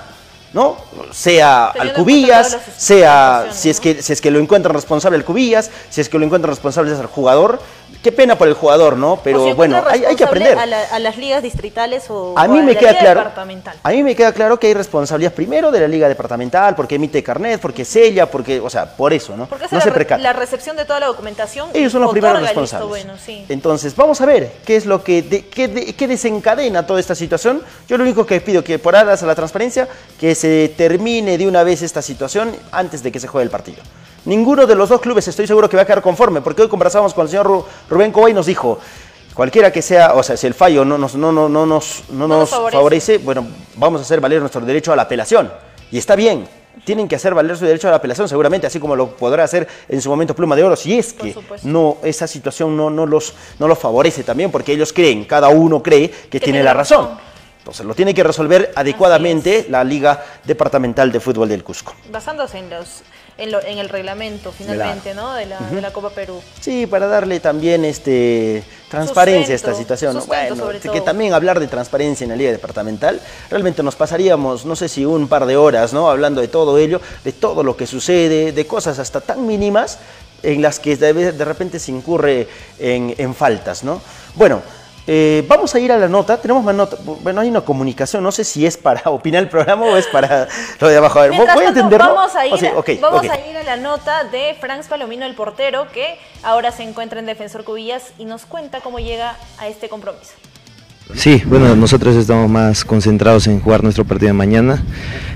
[0.54, 0.78] ¿no?
[1.12, 3.84] Sea Teniendo al en cuenta Cubillas, todas las sea si es ¿no?
[3.84, 6.92] que si es que lo encuentran responsable el Cubillas, si es que lo encuentran responsable
[6.94, 7.60] es el jugador.
[8.04, 9.20] Qué pena por el jugador, ¿no?
[9.24, 10.58] Pero si bueno, hay, hay que aprender.
[10.58, 13.20] A, la- a las ligas distritales o, A o mí me la queda liga claro.
[13.22, 13.76] departamental.
[13.82, 17.24] A mí me queda claro que hay responsabilidad primero de la liga departamental, porque emite
[17.24, 19.48] carnet, porque sella, porque, o sea, por eso, ¿no?
[19.48, 21.70] Porque no se la, la recepción de toda la documentación.
[21.74, 22.88] Ellos son los primeros responsables.
[22.88, 23.46] bueno, sí.
[23.50, 27.16] Entonces, vamos a ver qué es lo que, de- qué, de- qué desencadena toda esta
[27.16, 27.64] situación.
[27.90, 29.88] Yo lo único que pido que por aras a la transparencia,
[30.20, 33.82] que se termine de una vez esta situación antes de que se juegue el partido.
[34.26, 37.14] Ninguno de los dos clubes estoy seguro que va a quedar conforme, porque hoy conversábamos
[37.14, 38.78] con el señor Ru- Rubén Cobay y nos dijo,
[39.34, 42.28] cualquiera que sea, o sea, si el fallo no nos, no, no, no nos, no
[42.28, 45.50] No nos favorece, bueno, vamos a hacer valer nuestro derecho a la apelación.
[45.92, 46.46] Y está bien,
[46.84, 49.68] tienen que hacer valer su derecho a la apelación seguramente, así como lo podrá hacer
[49.88, 51.34] en su momento Pluma de Oro, si es que
[51.64, 55.82] no esa situación no, no, los, no los favorece también, porque ellos creen, cada uno
[55.82, 57.10] cree que, tiene, la razón.
[57.68, 61.94] Entonces lo tiene que resolver adecuadamente la Liga Departamental de Fútbol del Cusco.
[62.10, 63.04] Basándose en los
[63.38, 65.34] en, el reglamento finalmente, ¿no?
[65.34, 66.42] De la, de la, Copa Perú.
[66.62, 70.18] Sí, para darle también este transparencia a esta situación.
[70.28, 74.88] Bueno, que también hablar de transparencia en la Liga Departamental, realmente nos pasaríamos, no sé
[74.88, 76.10] si un par de horas, ¿no?
[76.10, 80.00] Hablando de todo ello, de todo lo que sucede, de cosas hasta tan mínimas
[80.42, 82.48] en las que de, de repente se incurre
[82.80, 84.02] en, en faltas, ¿no?
[84.36, 84.62] Bueno,
[85.08, 88.32] eh, vamos a ir a la nota, tenemos más nota, bueno, hay una comunicación, no
[88.32, 91.20] sé si es para opinar el programa o es para lo de abajo.
[91.20, 92.14] A ver, voy a entenderlo.
[92.14, 96.20] Vamos, a ir, vamos a ir a la nota de Franz Palomino, el portero, que
[96.44, 100.34] ahora se encuentra en Defensor Cubillas y nos cuenta cómo llega a este compromiso.
[101.14, 104.84] Sí, bueno, nosotros estamos más concentrados en jugar nuestro partido de mañana,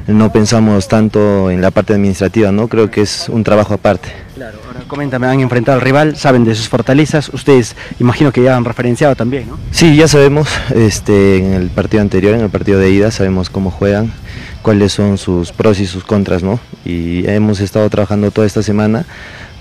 [0.08, 2.68] no pensamos tanto en la parte administrativa, ¿no?
[2.68, 4.10] Creo que es un trabajo aparte.
[4.36, 8.56] Claro, ahora coméntame, han enfrentado al rival, saben de sus fortalezas, ustedes imagino que ya
[8.56, 9.58] han referenciado también, ¿no?
[9.72, 13.72] Sí, ya sabemos, este, en el partido anterior, en el partido de ida, sabemos cómo
[13.72, 14.12] juegan,
[14.62, 16.60] cuáles son sus pros y sus contras, ¿no?
[16.86, 19.06] Y hemos estado trabajando toda esta semana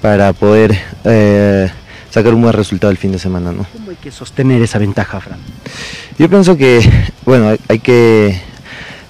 [0.02, 0.78] para poder...
[1.04, 1.70] Eh,
[2.10, 3.52] sacar un buen resultado el fin de semana.
[3.52, 3.66] ¿no?
[3.72, 5.38] ¿Cómo hay que sostener esa ventaja, Fran?
[6.18, 6.80] Yo pienso que,
[7.24, 8.40] bueno, hay que,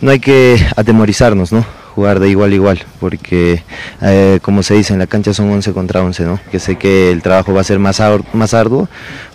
[0.01, 1.65] no hay que atemorizarnos, ¿no?
[1.95, 3.65] jugar de igual a igual, porque
[4.01, 6.41] eh, como se dice en la cancha son 11 contra 11, ¿no?
[6.51, 8.01] que sé que el trabajo va a ser más,
[8.33, 8.89] más arduo,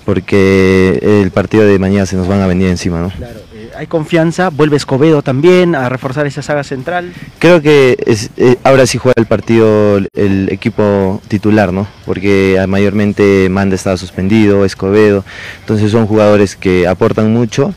[0.05, 3.01] porque el partido de mañana se nos van a venir encima.
[3.01, 3.09] ¿no?
[3.09, 3.44] Claro
[3.77, 7.13] hay confianza, vuelve Escobedo también a reforzar esa saga central.
[7.39, 7.97] Creo que
[8.37, 11.87] eh, ahora sí juega el partido el equipo titular, ¿no?
[12.05, 15.23] Porque mayormente Manda estaba suspendido, Escobedo,
[15.59, 17.73] entonces son jugadores que aportan mucho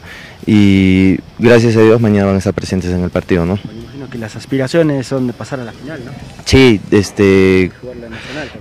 [0.46, 3.58] y gracias a Dios mañana van a estar presentes en el partido, ¿no?
[3.66, 6.12] Me imagino que las aspiraciones son de pasar a la final, ¿no?
[6.44, 7.70] Sí, este,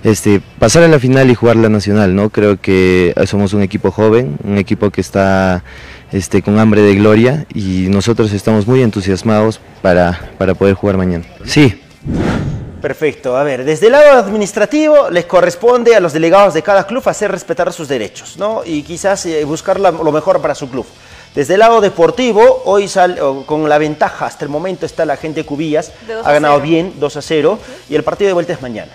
[0.04, 2.28] este, pasar a la final y jugar la nacional, ¿no?
[2.28, 5.62] Creo que somos un equipo joven, un equipo que está
[6.12, 11.24] este, con hambre de gloria y nosotros estamos muy entusiasmados para, para poder jugar mañana.
[11.44, 11.80] Sí.
[12.80, 13.36] Perfecto.
[13.36, 17.30] A ver, desde el lado administrativo les corresponde a los delegados de cada club hacer
[17.30, 18.62] respetar sus derechos, ¿no?
[18.64, 20.86] Y quizás eh, buscar lo mejor para su club.
[21.34, 25.44] Desde el lado deportivo, hoy sale con la ventaja, hasta el momento está la gente
[25.44, 25.92] Cubillas,
[26.24, 28.92] ha ganado bien 2 a 0 y el partido de vuelta es mañana.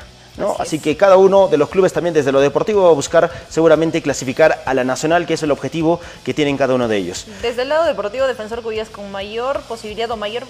[0.60, 4.02] Así, que cada uno de los clubes también desde lo deportivo va a buscar seguramente
[4.02, 7.26] clasificar a la nacional, que es el objetivo que tienen cada uno de ellos.
[7.42, 10.44] Desde el lado deportivo, Defensor Cubillas con mayor posibilidad o mayor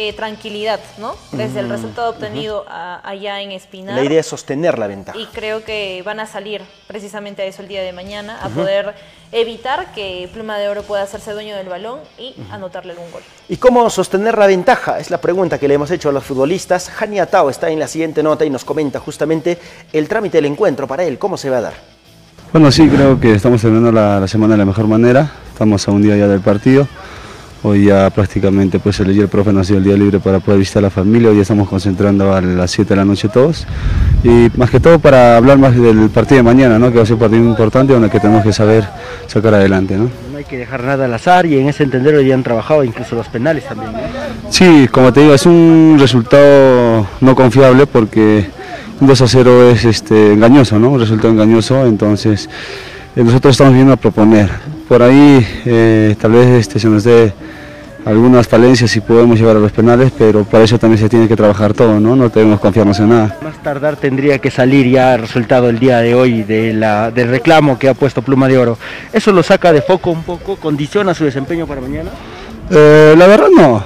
[0.00, 1.16] eh, tranquilidad, ¿no?
[1.32, 3.96] Desde el resultado obtenido allá en Espinar.
[3.96, 5.18] La idea es sostener la ventaja.
[5.18, 8.94] Y creo que van a salir precisamente a eso el día de mañana, a poder
[9.32, 13.22] evitar que Pluma de Oro pueda hacerse dueño del balón y anotarle algún gol.
[13.48, 15.00] ¿Y cómo sostener la ventaja?
[15.00, 16.90] Es la pregunta que le hemos hecho a los futbolistas.
[16.90, 19.58] Jani Atao está en la siguiente nota y nos comenta justamente
[19.92, 21.74] el trámite del encuentro para él, cómo se va a dar.
[22.52, 25.28] Bueno, sí, creo que estamos terminando la, la semana de la mejor manera.
[25.52, 26.86] Estamos a un día ya del partido.
[27.64, 30.78] Hoy ya prácticamente pues el el profe nos dio el día libre para poder visitar
[30.80, 33.66] a la familia, hoy ya estamos concentrando a las 7 de la noche todos
[34.22, 36.92] y más que todo para hablar más del partido de mañana, ¿no?
[36.92, 38.84] que va a ser un partido importante donde que tenemos que saber
[39.26, 39.96] sacar adelante.
[39.96, 40.08] ¿no?
[40.30, 43.16] no hay que dejar nada al azar y en ese entender hoy han trabajado incluso
[43.16, 43.90] los penales también.
[44.50, 48.46] Sí, como te digo, es un resultado no confiable porque
[49.00, 50.90] un 2 a 0 es este, engañoso, ¿no?
[50.90, 52.48] un resultado engañoso, entonces
[53.16, 54.48] eh, nosotros estamos viendo a proponer.
[54.88, 57.32] Por ahí eh, tal vez este, se nos dé
[58.04, 61.36] algunas falencias y podemos llevar a los penales, pero para eso también se tiene que
[61.36, 62.16] trabajar todo, ¿no?
[62.16, 63.36] No debemos confiarnos en nada.
[63.42, 67.28] Más tardar tendría que salir ya el resultado el día de hoy de la, del
[67.28, 68.78] reclamo que ha puesto Pluma de Oro.
[69.12, 70.56] ¿Eso lo saca de foco un poco?
[70.56, 72.10] ¿Condiciona su desempeño para mañana?
[72.70, 73.84] Eh, la verdad no.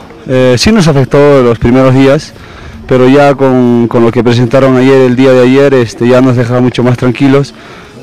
[0.56, 2.32] sí nos afectó los primeros días,
[2.86, 6.36] pero ya con, con, lo que presentaron ayer, el día de ayer, este, ya nos
[6.36, 7.54] dejaba mucho más tranquilos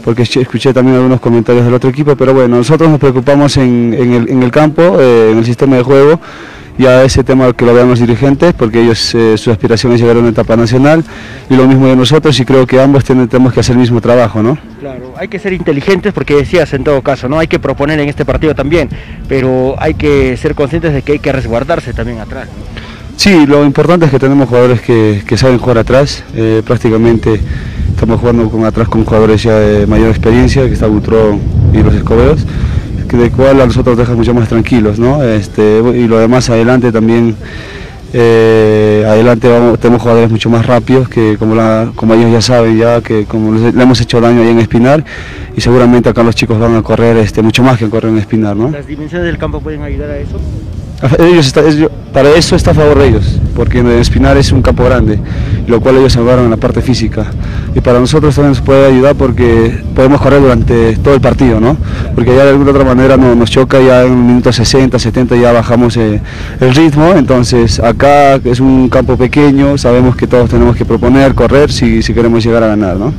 [0.04, 4.52] porque escuché también algunos comentarios del otro equipo, pero bueno, nosotros nos preocupamos en, el,
[4.52, 6.20] campo, eh, en el sistema de juego,
[6.78, 10.00] y a ese tema que lo vean los dirigentes, porque ellos eh, su aspiración es
[10.00, 11.04] llegar a una etapa nacional,
[11.50, 14.42] y lo mismo de nosotros, y creo que ambos tenemos que hacer el mismo trabajo,
[14.42, 14.58] ¿no?
[14.80, 17.38] Claro, hay que ser inteligentes, porque decías en todo caso, ¿no?
[17.38, 18.88] Hay que proponer en este partido también,
[19.28, 22.48] pero hay que ser conscientes de que hay que resguardarse también atrás.
[23.18, 27.42] Sí, lo importante es que tenemos jugadores que, saben jugar atrás, eh, prácticamente
[28.00, 31.42] Estamos jugando con, atrás con jugadores ya de mayor experiencia, que está Butrón
[31.74, 32.46] y los Escobedos,
[33.10, 35.22] que de cual a nosotros deja mucho más tranquilos, ¿no?
[35.22, 37.36] Este, y lo demás adelante también,
[38.14, 42.78] eh, adelante vamos, tenemos jugadores mucho más rápidos, que como, la, como ellos ya saben,
[42.78, 45.04] ya que como le hemos hecho daño ahí en Espinar,
[45.58, 48.56] y seguramente acá los chicos van a correr este, mucho más que correr en Espinar,
[48.56, 48.72] ¿no?
[48.72, 50.40] ¿Las dimensiones del campo pueden ayudar a eso?
[51.20, 51.54] Ellos
[52.14, 55.18] para eso está a favor de ellos, porque en Espinar es un campo grande,
[55.68, 57.28] lo cual ellos salvaron en la parte física.
[57.74, 61.78] Y para nosotros también nos puede ayudar porque podemos correr durante todo el partido, ¿no?
[62.16, 65.36] Porque ya de alguna otra manera no- nos choca, ya en un minuto 60, 70
[65.38, 66.20] ya bajamos eh,
[66.60, 71.72] el ritmo, entonces acá es un campo pequeño, sabemos que todos tenemos que proponer, correr
[71.72, 73.14] si, si queremos llegar a ganar, ¿no?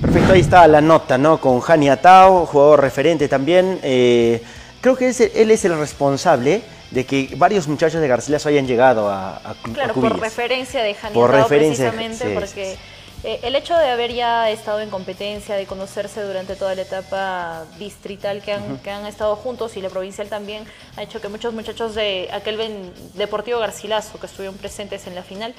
[0.00, 1.38] Perfecto, ahí está la nota, ¿no?
[1.38, 3.78] Con Jani Atao, jugador referente también.
[3.82, 4.42] eh,
[4.80, 9.08] creo que es- él es el responsable de que varios muchachos de Garcilaso hayan llegado
[9.10, 12.76] a, a, Claro, por referencia de Jani Por referencia, precisamente, sí, porque
[13.24, 17.64] eh, el hecho de haber ya estado en competencia, de conocerse durante toda la etapa
[17.78, 20.64] distrital que han, que han estado juntos y la provincial también,
[20.96, 25.22] ha hecho que muchos muchachos de aquel Ben- Deportivo Garcilaso que estuvieron presentes en la
[25.24, 25.52] final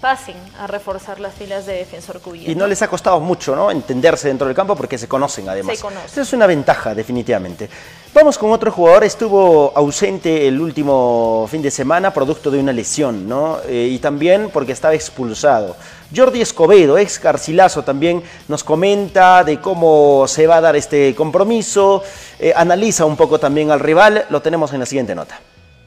[0.00, 2.48] pasen a reforzar las filas de Defensor Cubillas.
[2.50, 3.70] Y no les ha costado mucho, ¿no?
[3.70, 5.76] Entenderse dentro del campo porque se conocen además.
[5.76, 6.04] Se conocen.
[6.06, 7.70] Esa es una ventaja, definitivamente.
[8.14, 9.02] Vamos con otro jugador.
[9.02, 13.58] Estuvo ausente el último fin de semana, producto de una lesión, ¿no?
[13.66, 15.74] Eh, y también porque estaba expulsado.
[16.14, 22.04] Jordi Escobedo, ex Garcilaso, también nos comenta de cómo se va a dar este compromiso.
[22.38, 24.26] eh, analiza un poco también al rival.
[24.30, 25.40] Lo tenemos en la siguiente nota.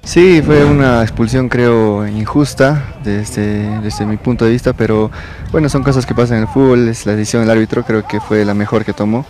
[0.04, 5.10] Sí, fue una expulsión creo injusta desde, desde mi punto de vista, pero
[5.54, 8.20] bueno, son cosas que pasan en el fútbol, es la decisión del árbitro, creo que
[8.20, 9.26] fue la mejor que tomó.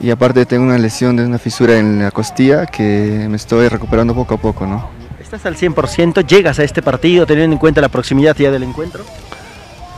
[0.00, 4.14] Y aparte tengo una lesión de una fisura en la costilla que me estoy recuperando
[4.14, 4.88] poco a poco, ¿no?
[5.20, 6.24] ¿Estás al 100%?
[6.26, 9.04] ¿Llegas a este partido teniendo en cuenta la proximidad ya del encuentro?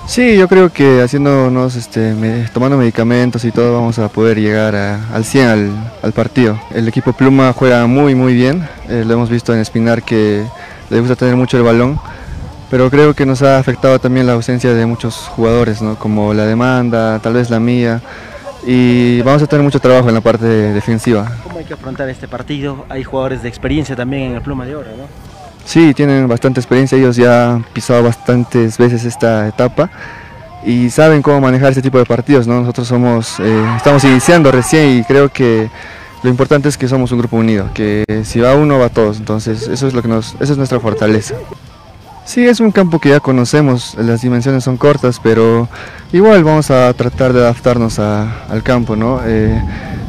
[0.06, 4.74] Sí, yo creo que haciéndonos, este, me- tomando medicamentos y todo, vamos a poder llegar
[4.74, 5.70] a- al 100 al,
[6.02, 6.58] al partido.
[6.72, 8.66] El equipo Pluma juega muy, muy bien.
[8.88, 10.44] eh, lo hemos visto en Espinar que
[10.88, 12.00] le gusta tener mucho el balón.
[12.70, 15.96] Pero creo que nos ha afectado también la ausencia de muchos jugadores, ¿no?
[15.98, 18.00] como la demanda, tal vez la mía.
[18.70, 21.26] Y vamos a tener mucho trabajo en la parte defensiva.
[21.42, 22.84] ¿Cómo hay que afrontar este partido?
[22.90, 25.04] Hay jugadores de experiencia también en el Pluma de Oro, ¿no?
[25.64, 29.88] Sí, tienen bastante experiencia, ellos ya han pisado bastantes veces esta etapa
[30.66, 32.60] y saben cómo manejar este tipo de partidos, ¿no?
[32.60, 35.70] Nosotros somos, eh, estamos iniciando recién y creo que
[36.22, 39.66] lo importante es que somos un grupo unido, que si va uno va todos, entonces
[39.66, 41.36] eso es lo que nos, esa es nuestra fortaleza.
[42.28, 45.66] Sí, es un campo que ya conocemos, las dimensiones son cortas, pero
[46.12, 49.20] igual vamos a tratar de adaptarnos al campo, ¿no?
[49.24, 49.58] Eh,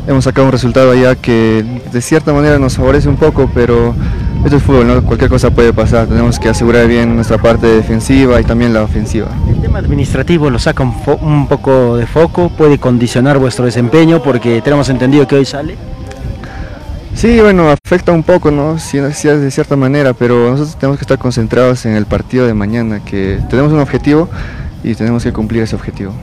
[0.05, 3.95] hemos sacado un resultado allá que de cierta manera nos favorece un poco, pero
[4.43, 5.01] esto es fútbol, ¿no?
[5.01, 9.29] Cualquier cosa puede pasar, tenemos que asegurar bien nuestra parte defensiva y también la ofensiva.
[9.47, 14.61] El tema administrativo lo saca un, un poco de foco, puede condicionar vuestro desempeño porque
[14.61, 15.77] tenemos entendido que hoy sale.
[17.19, 18.79] Sí, bueno, afecta un poco, ¿no?
[18.79, 22.53] Sí, sí, de cierta manera, pero nosotros tenemos que estar concentrados en el partido de
[22.53, 24.29] mañana, que tenemos un objetivo
[24.85, 26.13] y tenemos que cumplir ese objetivo.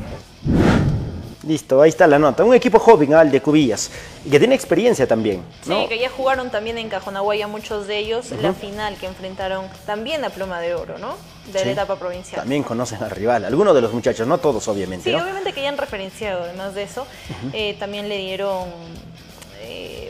[1.47, 2.45] Listo, ahí está la nota.
[2.45, 3.91] Un equipo joven, al de Cubillas,
[4.29, 5.43] que tiene experiencia también.
[5.67, 5.83] ¿no?
[5.83, 10.25] Sí, que ya jugaron también en Cajonaguaya muchos de ellos la final que enfrentaron también
[10.25, 11.17] a Pluma de Oro, ¿no?
[11.53, 11.65] De Sí.
[11.67, 12.41] la etapa provincial.
[12.41, 15.11] También conocen al rival, algunos de los muchachos, no todos obviamente.
[15.11, 15.23] Sí, ¿no?
[15.23, 17.07] obviamente que ya han referenciado, además de eso,
[17.53, 18.65] eh, también le dieron
[19.61, 20.06] eh,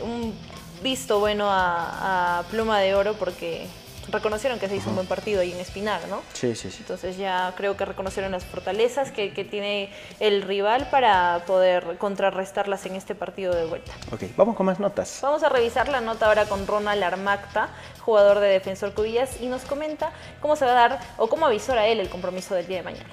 [0.89, 3.67] visto bueno a, a Pluma de Oro porque
[4.09, 6.21] reconocieron que se hizo un buen partido ahí en Espinar, ¿no?
[6.31, 6.77] Sí, sí, sí.
[6.79, 9.89] Entonces ya creo que reconocieron las fortalezas que, que tiene
[10.21, 13.91] el rival para poder contrarrestarlas en este partido de vuelta.
[14.13, 15.19] Ok, vamos con más notas.
[15.21, 17.67] Vamos a revisar la nota ahora con Ronald Armacta,
[17.99, 21.85] jugador de Defensor Cubillas, y nos comenta cómo se va a dar o cómo avisora
[21.87, 23.09] él el compromiso del día de mañana.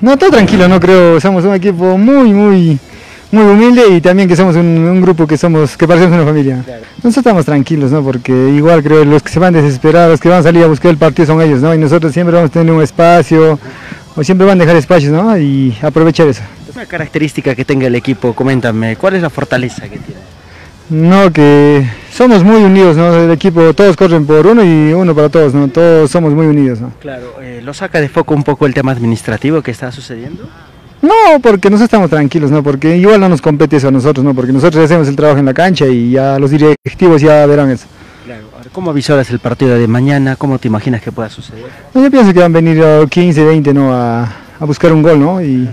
[0.00, 1.20] No, todo tranquilo, no creo.
[1.20, 2.78] Somos un equipo muy, muy,
[3.34, 6.56] muy humilde y también que somos un, un grupo que somos, que parecemos una familia.
[6.96, 8.02] Nosotros estamos tranquilos, ¿no?
[8.02, 10.66] Porque igual creo que los que se van desesperados, los que van a salir a
[10.66, 11.74] buscar el partido son ellos, ¿no?
[11.74, 13.58] Y nosotros siempre vamos a tener un espacio,
[14.16, 15.36] o siempre van a dejar espacios, ¿no?
[15.36, 16.42] Y aprovechar eso.
[16.74, 20.20] Una característica que tenga el equipo, coméntame, ¿cuál es la fortaleza que tiene?
[20.90, 23.14] No, que somos muy unidos, ¿no?
[23.14, 25.68] El equipo, todos corren por uno y uno para todos, ¿no?
[25.68, 26.92] Todos somos muy unidos, ¿no?
[27.00, 30.48] Claro, eh, ¿lo saca de foco un poco el tema administrativo que está sucediendo?
[31.04, 32.62] No, porque nosotros estamos tranquilos, ¿no?
[32.62, 34.34] Porque igual no nos compete eso a nosotros, ¿no?
[34.34, 37.86] Porque nosotros hacemos el trabajo en la cancha y ya los directivos ya verán eso.
[38.24, 40.36] Claro, ahora, ¿cómo avisoras el partido de mañana?
[40.36, 41.66] ¿Cómo te imaginas que pueda suceder?
[41.92, 43.92] No, yo pienso que van a venir oh, 15, 20, ¿no?
[43.92, 44.22] A,
[44.58, 45.42] a buscar un gol, ¿no?
[45.42, 45.68] Y,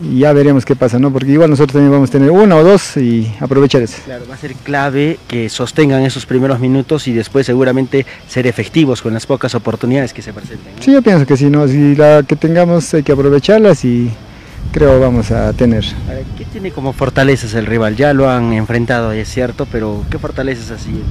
[0.00, 1.12] y ya veremos qué pasa, ¿no?
[1.12, 3.98] Porque igual nosotros también vamos a tener uno o dos y aprovechar eso.
[4.04, 9.02] Claro, va a ser clave que sostengan esos primeros minutos y después seguramente ser efectivos
[9.02, 10.76] con las pocas oportunidades que se presenten.
[10.76, 10.82] ¿no?
[10.82, 11.66] Sí, yo pienso que sí, ¿no?
[11.66, 14.08] Si la que tengamos hay que aprovecharlas y
[14.72, 15.84] creo vamos a tener.
[16.36, 17.96] ¿Qué tiene como fortalezas el rival?
[17.96, 21.02] Ya lo han enfrentado, es cierto, pero ¿qué fortalezas así?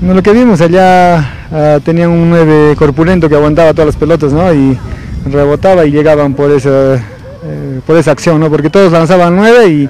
[0.00, 1.18] No, lo que vimos allá
[1.52, 4.52] ah, tenían un 9 corpulento que aguantaba todas las pelotas, ¿no?
[4.52, 4.78] Y
[5.26, 8.50] rebotaba y llegaban por esa, eh, por esa acción, ¿no?
[8.50, 9.88] Porque todos lanzaban 9 y,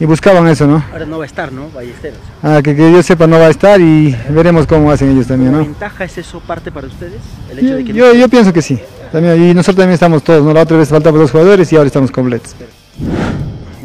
[0.00, 0.84] y buscaban eso, ¿no?
[0.92, 1.68] Ahora no va a estar, ¿no?
[1.70, 2.18] Ballesteros.
[2.42, 5.52] Ah, que, que yo sepa no va a estar y veremos cómo hacen ellos también,
[5.52, 5.64] ¿La ¿no?
[5.64, 7.20] ventaja es eso parte para ustedes?
[7.50, 8.78] El hecho de que Yo, yo pienso que sí.
[9.10, 10.52] También, y nosotros también estamos todos, ¿no?
[10.52, 12.54] La otra vez faltaban dos jugadores y ahora estamos completos.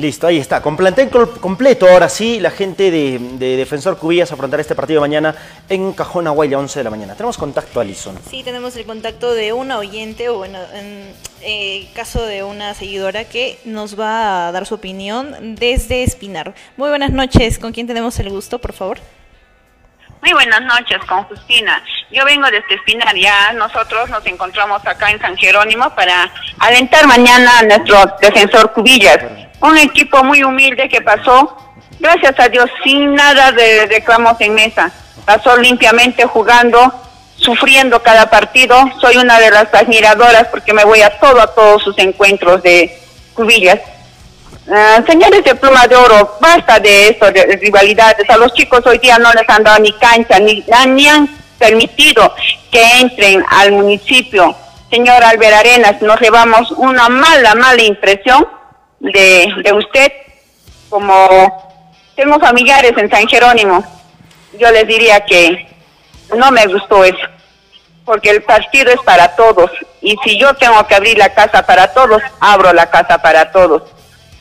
[0.03, 0.61] Listo, ahí está.
[0.61, 5.33] Con plantel completo, ahora sí, la gente de, de Defensor Cubillas afrontará este partido mañana
[5.69, 7.15] en Cajón Aguaya, 11 de la mañana.
[7.15, 8.19] Tenemos contacto, Alison.
[8.29, 11.09] Sí, tenemos el contacto de una oyente, o bueno, en
[11.41, 16.53] eh, caso de una seguidora que nos va a dar su opinión desde Espinar.
[16.75, 18.99] Muy buenas noches, ¿con quién tenemos el gusto, por favor?
[20.21, 21.81] Muy buenas noches, con Justina.
[22.11, 26.29] Yo vengo desde Espinar, ya nosotros nos encontramos acá en San Jerónimo para
[26.59, 29.42] alentar mañana a nuestro defensor Cubillas.
[29.63, 31.55] Un equipo muy humilde que pasó,
[31.97, 34.91] gracias a Dios, sin nada de reclamos en mesa.
[35.23, 36.93] Pasó limpiamente jugando,
[37.37, 38.75] sufriendo cada partido.
[38.99, 42.93] Soy una de las admiradoras porque me voy a todo, a todos sus encuentros de
[43.33, 43.79] Cubillas.
[44.69, 48.29] Ah, señores de pluma de oro, basta de eso, de, de rivalidades.
[48.29, 52.35] A los chicos hoy día no les han dado ni cancha, ni, ni han permitido
[52.69, 54.57] que entren al municipio.
[54.91, 58.45] Señor Albert Arenas, nos llevamos una mala, mala impresión
[59.03, 60.11] de, de usted.
[60.89, 61.71] Como
[62.15, 63.83] tengo familiares en San Jerónimo,
[64.59, 65.67] yo les diría que
[66.35, 67.27] no me gustó eso,
[68.05, 69.71] porque el partido es para todos.
[70.01, 73.83] Y si yo tengo que abrir la casa para todos, abro la casa para todos.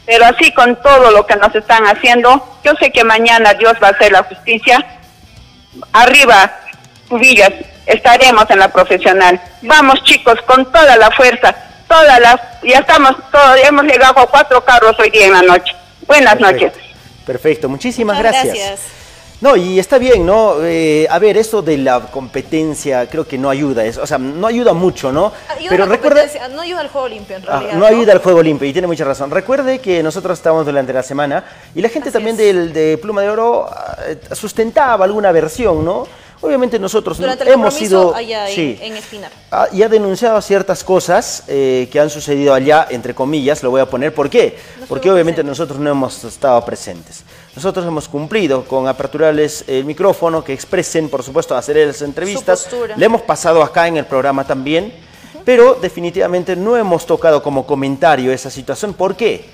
[0.05, 3.89] Pero así con todo lo que nos están haciendo, yo sé que mañana Dios va
[3.89, 4.85] a hacer la justicia.
[5.93, 6.53] Arriba,
[7.09, 7.53] Cubillas,
[7.87, 9.41] estaremos en la profesional.
[9.63, 11.55] Vamos chicos, con toda la fuerza,
[11.93, 15.73] toda la, ya estamos, todo, hemos llegado a cuatro carros hoy día en la noche.
[16.07, 16.73] Buenas noches.
[17.27, 18.55] Perfecto, muchísimas Muchas gracias.
[18.57, 18.81] gracias.
[19.43, 20.55] No, y está bien, ¿no?
[20.63, 24.47] Eh, a ver, eso de la competencia creo que no ayuda, es- o sea, no
[24.47, 25.33] ayuda mucho, ¿no?
[25.51, 27.75] Ayuda Pero competencia, no ayuda al juego limpio en Ah, realidad.
[27.75, 29.31] no ayuda al juego limpio y tiene mucha razón.
[29.33, 33.31] Recuerde que nosotros estábamos durante la semana y la gente también del, de Pluma de
[33.31, 33.97] Oro ah,
[34.35, 36.07] sustentaba alguna versión, ¿no?
[36.43, 38.15] Obviamente nosotros no- Durante el hemos sido...
[38.15, 39.31] allá en, sí, en Espinar.
[39.51, 43.81] Ah, y ha denunciado ciertas cosas eh, que han sucedido allá, entre comillas, lo voy
[43.81, 44.13] a poner.
[44.13, 44.59] ¿Por qué?
[44.89, 47.23] Porque obviamente nosotros no hemos estado presentes.
[47.55, 52.63] Nosotros hemos cumplido con aperturarles el micrófono, que expresen, por supuesto, hacerles entrevistas.
[52.65, 52.97] postura.
[52.97, 54.93] Le hemos pasado acá en el programa también,
[55.45, 58.95] pero definitivamente no hemos tocado como comentario esa situación.
[58.95, 59.45] ¿Por qué?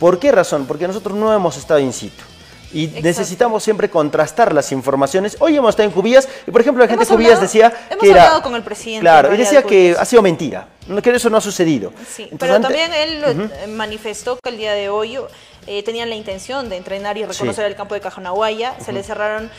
[0.00, 0.66] ¿Por qué razón?
[0.66, 2.24] Porque nosotros no hemos estado in situ.
[2.72, 5.36] Y necesitamos siempre contrastar las informaciones.
[5.40, 8.10] Hoy hemos estado en Cubillas y, por ejemplo, la gente de Cubillas decía hemos que
[8.10, 8.22] era...
[8.24, 10.68] hablado con el presidente, Claro, y decía de que ha sido mentira,
[11.02, 11.92] que eso no ha sucedido.
[12.08, 13.42] Sí, Entonces, pero también él Ujú.
[13.54, 15.18] eh, manifestó que el día de hoy
[15.66, 17.70] eh, tenían la intención de entrenar y reconocer Sí.
[17.70, 18.74] el campo de Cajonahuaya.
[18.78, 18.92] Se Ujú.
[18.92, 19.50] les cerraron, eh,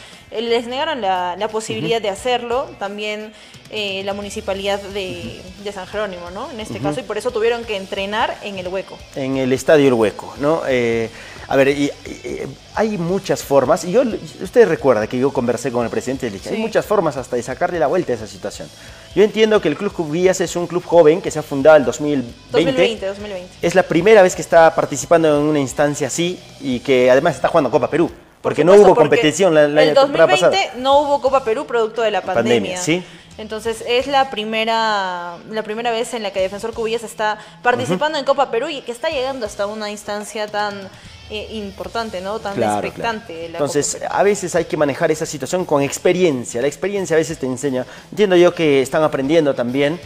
[0.42, 2.68] les negaron la, la posibilidad de hacerlo.
[2.80, 3.34] También
[3.70, 6.50] eh, la municipalidad de, de San Jerónimo, ¿no?
[6.52, 6.84] En este Ujú.
[6.84, 8.98] caso, y por eso tuvieron que entrenar en el hueco.
[9.16, 10.62] en el Estadio El Hueco, ¿no?
[10.68, 11.10] Eh,
[11.48, 12.42] a ver, y- y-
[12.76, 14.04] hay muchas formas, y yo,
[14.42, 16.62] usted recuerda que yo conversé con el presidente y le dije, hay Sí.
[16.62, 18.70] muchas formas hasta de sacarle la vuelta a esa situación.
[19.16, 21.84] Yo entiendo que el Club Cubillas es un club joven que se ha fundado en
[21.86, 22.34] 2020.
[22.52, 23.50] 2020, 2020.
[23.62, 27.48] Es la primera vez que está participando en una instancia así y que además está
[27.48, 28.10] jugando Copa Perú,
[28.44, 30.74] porque no hubo competición la, la el temporada 2020 pasada.
[30.80, 32.76] no hubo Copa Perú producto de la pandemia.
[32.76, 33.04] Pandemia, sí.
[33.40, 38.26] Entonces es la primera, la primera vez en la que Defensor Cubillas está participando en
[38.26, 40.88] Copa Perú y que está llegando hasta una instancia tan
[41.32, 42.38] eh, importante, ¿no?
[42.40, 43.34] Tan Claro, expectante.
[43.34, 43.66] claro.
[43.66, 46.62] Entonces, a veces hay que manejar esa situación con experiencia.
[46.62, 47.88] La experiencia a veces te enseña.
[48.12, 50.00] Entiendo yo que están aprendiendo también.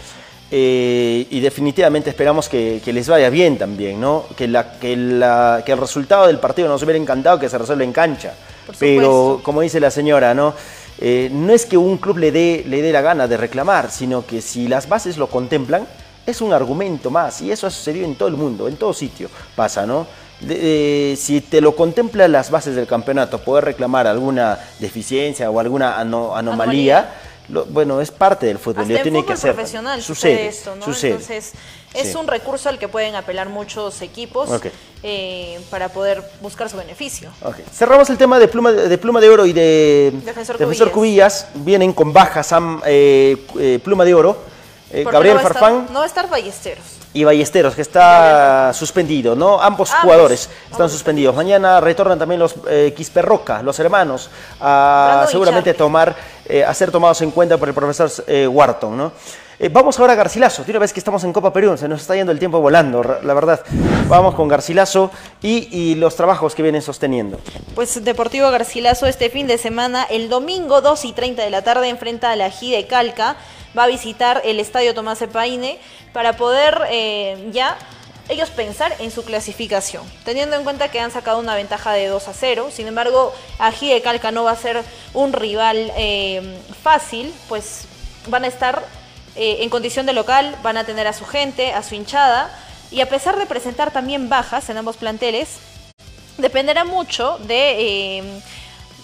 [0.49, 4.25] Eh, y definitivamente esperamos que, que les vaya bien también, ¿no?
[4.35, 7.83] Que, la, que, la- que el resultado del partido nos hubiera encantado que se resuelva
[7.83, 8.33] en cancha.
[8.79, 10.53] Pero, como dice la señora, ¿no?
[10.99, 14.25] Eh, no es que un club le dé, le dé la gana de reclamar, sino
[14.25, 15.85] que si las bases lo contemplan,
[16.25, 17.41] es un argumento más.
[17.41, 20.07] Y eso ha sucedido en todo el mundo, en todo sitio pasa, ¿no?
[20.41, 25.59] De- eh, si te lo contempla las bases del campeonato, poder reclamar alguna deficiencia o
[25.59, 27.09] alguna ano- anomalía,
[27.49, 29.53] lo- bueno, es parte del fútbol, Hasta lo en tiene que hacer.
[29.53, 30.85] profesional sucede, esto, ¿no?
[30.85, 31.11] sucede.
[31.11, 31.53] Entonces,
[31.93, 32.15] es Sí.
[32.17, 34.49] un recurso al que pueden apelar muchos equipos
[35.03, 37.29] eh, para poder buscar su beneficio.
[37.73, 41.47] Cerramos el tema de pluma de, pluma de oro y de Defensor Cubillas.
[41.55, 42.49] Vienen con bajas
[42.85, 44.37] eh, eh, pluma de oro.
[44.91, 46.83] Eh, Gabriel no estar- Farfán no va a estar Ballesteros.
[47.13, 49.61] y Ballesteros, que está suspendido, ¿no?
[49.61, 50.03] Ambos Ambos.
[50.03, 51.35] jugadores están suspendidos.
[51.35, 54.29] Mañana retornan también los eh, Quisperroca, los hermanos,
[54.61, 56.15] a seguramente tomar,
[56.45, 59.11] eh, a ser tomados en cuenta por el profesor eh, Wharton, ¿no?
[59.59, 62.01] Eh, vamos ahora a Garcilaso, de una vez que estamos en Copa Perú, se nos
[62.01, 63.61] está yendo el tiempo volando, la verdad.
[64.07, 65.09] Vamos con Garcilaso
[65.41, 67.39] y, los trabajos que vienen sosteniendo.
[67.73, 71.89] Pues Deportivo Garcilaso este fin de semana, el domingo 2 y 30 de la tarde,
[71.89, 73.35] enfrenta a la Gide Calca.
[73.75, 75.79] Va a visitar el Estadio Tomás Epaine
[76.13, 77.77] para poder eh, ya
[78.29, 82.27] ellos pensar en su clasificación, teniendo en cuenta que han sacado una ventaja de 2
[82.27, 82.67] a 0.
[82.71, 84.83] Sin embargo, Ají de Calca no va a ser
[85.15, 87.85] un rival eh, fácil, pues
[88.27, 88.83] van a estar
[89.37, 92.49] eh, en condición de local, van a tener a su gente, a su hinchada,
[92.91, 95.59] y a pesar de presentar también bajas en ambos planteles,
[96.37, 98.17] dependerá mucho de...
[98.17, 98.41] Eh,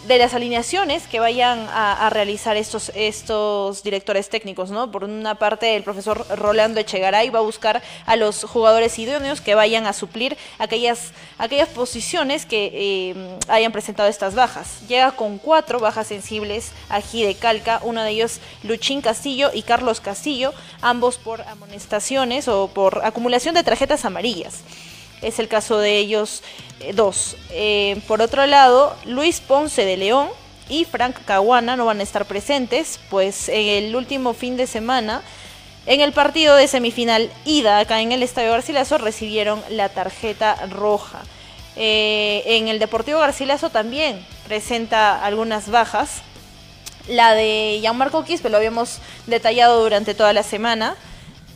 [0.07, 4.91] de las alineaciones que vayan a, realizar estos, estos directores técnicos, ¿no?
[4.91, 9.55] Por una parte, el profesor Rolando Echegaray va a buscar a los jugadores idóneos que
[9.55, 14.81] vayan a suplir aquellas, aquellas posiciones que eh, hayan presentado estas bajas.
[14.87, 20.01] Llega con cuatro bajas sensibles aquí de Calca, uno de ellos Luchín Castillo y Carlos
[20.01, 24.63] Castillo, ambos por amonestaciones o por acumulación de tarjetas amarillas
[25.23, 26.43] es el caso de ellos
[26.79, 27.37] eh, dos.
[27.51, 30.27] Eh, por otro lado, Luis Ponce de León
[30.69, 35.21] y Frank Caguana no van a estar presentes, pues en el último fin de semana,
[35.85, 41.21] en el partido de semifinal ida acá en el Estadio Garcilaso, recibieron la tarjeta roja.
[41.75, 46.21] Eh, en el Deportivo Garcilaso también presenta algunas bajas.
[47.09, 50.95] La de Gianmarco Quispe lo habíamos detallado durante toda la semana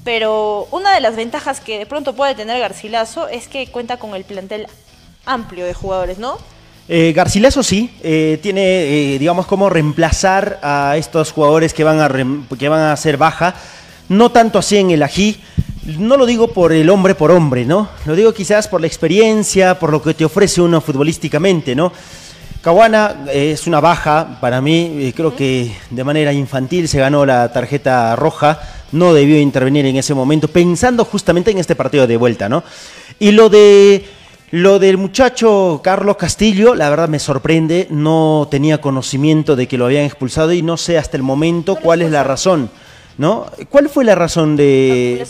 [0.07, 4.15] pero una de las ventajas que de pronto puede tener Garcilaso es que cuenta con
[4.15, 4.65] el plantel
[5.25, 6.37] amplio de jugadores, ¿no?
[6.87, 8.61] Eh, Garcilaso sí, eh, tiene,
[9.15, 12.09] eh, digamos, como reemplazar a estos jugadores que van a,
[12.57, 13.53] que van a ser baja,
[14.07, 15.41] no tanto así en el ají,
[15.99, 17.89] no lo digo por el hombre por hombre, ¿no?
[18.05, 21.91] Lo digo quizás por la experiencia, por lo que te ofrece uno futbolísticamente, ¿no?
[22.61, 28.15] Caguana es una baja para mí, creo que de manera infantil se ganó la tarjeta
[28.15, 28.59] roja,
[28.91, 32.63] no debió intervenir en ese momento, pensando justamente en este partido de vuelta, ¿no?
[33.19, 34.05] Y lo de
[34.49, 39.85] lo del muchacho Carlos Castillo, la verdad me sorprende, no tenía conocimiento de que lo
[39.85, 42.69] habían expulsado y no sé hasta el momento cuál es la razón.
[43.18, 43.47] ¿No?
[43.70, 45.26] ¿Cuál fue la razón de...?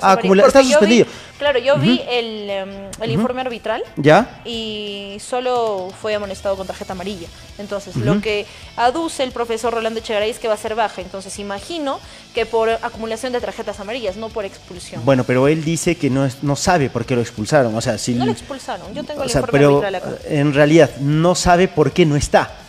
[0.00, 1.06] Acumulación Está suspendido.
[1.38, 2.68] claro, yo vi el, em,
[3.00, 3.82] el informe arbitral.
[3.96, 4.40] ¿Ya?
[4.44, 7.28] Y solo fue amonestado con tarjeta amarilla.
[7.58, 11.00] Entonces, lo que aduce el profesor Rolando Echegaray es que va a ser baja.
[11.00, 12.00] Entonces, imagino
[12.34, 15.04] que por acumulación de tarjetas amarillas, no por expulsión.
[15.04, 17.74] Bueno, pero él dice que no, no sabe por qué lo expulsaron.
[17.74, 18.14] O sea, si...
[18.14, 18.92] No lo expulsaron.
[18.94, 20.10] Yo tengo el informe pero arbitral acá.
[20.28, 22.63] En realidad, no sabe por qué no está.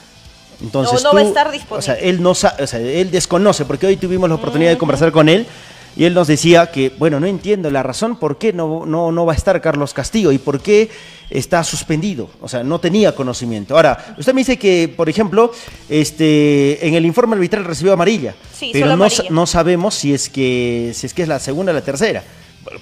[0.65, 1.79] Entonces, no, va a estar disponible.
[1.79, 5.11] O sea, él, no, o sea, él desconoce, porque hoy tuvimos la oportunidad de conversar
[5.11, 5.45] con él
[5.95, 9.25] y él nos decía que, bueno, no entiendo la razón por qué no, no, no
[9.25, 10.89] va a estar Carlos Castillo y por qué
[11.29, 12.29] está suspendido.
[12.41, 13.75] O sea, no tenía conocimiento.
[13.75, 15.51] Ahora, usted me dice que, por ejemplo,
[15.87, 20.91] este, en el informe arbitral recibió amarilla, sí, pero no, no sabemos si es, que,
[20.93, 22.23] si es que es la segunda o la tercera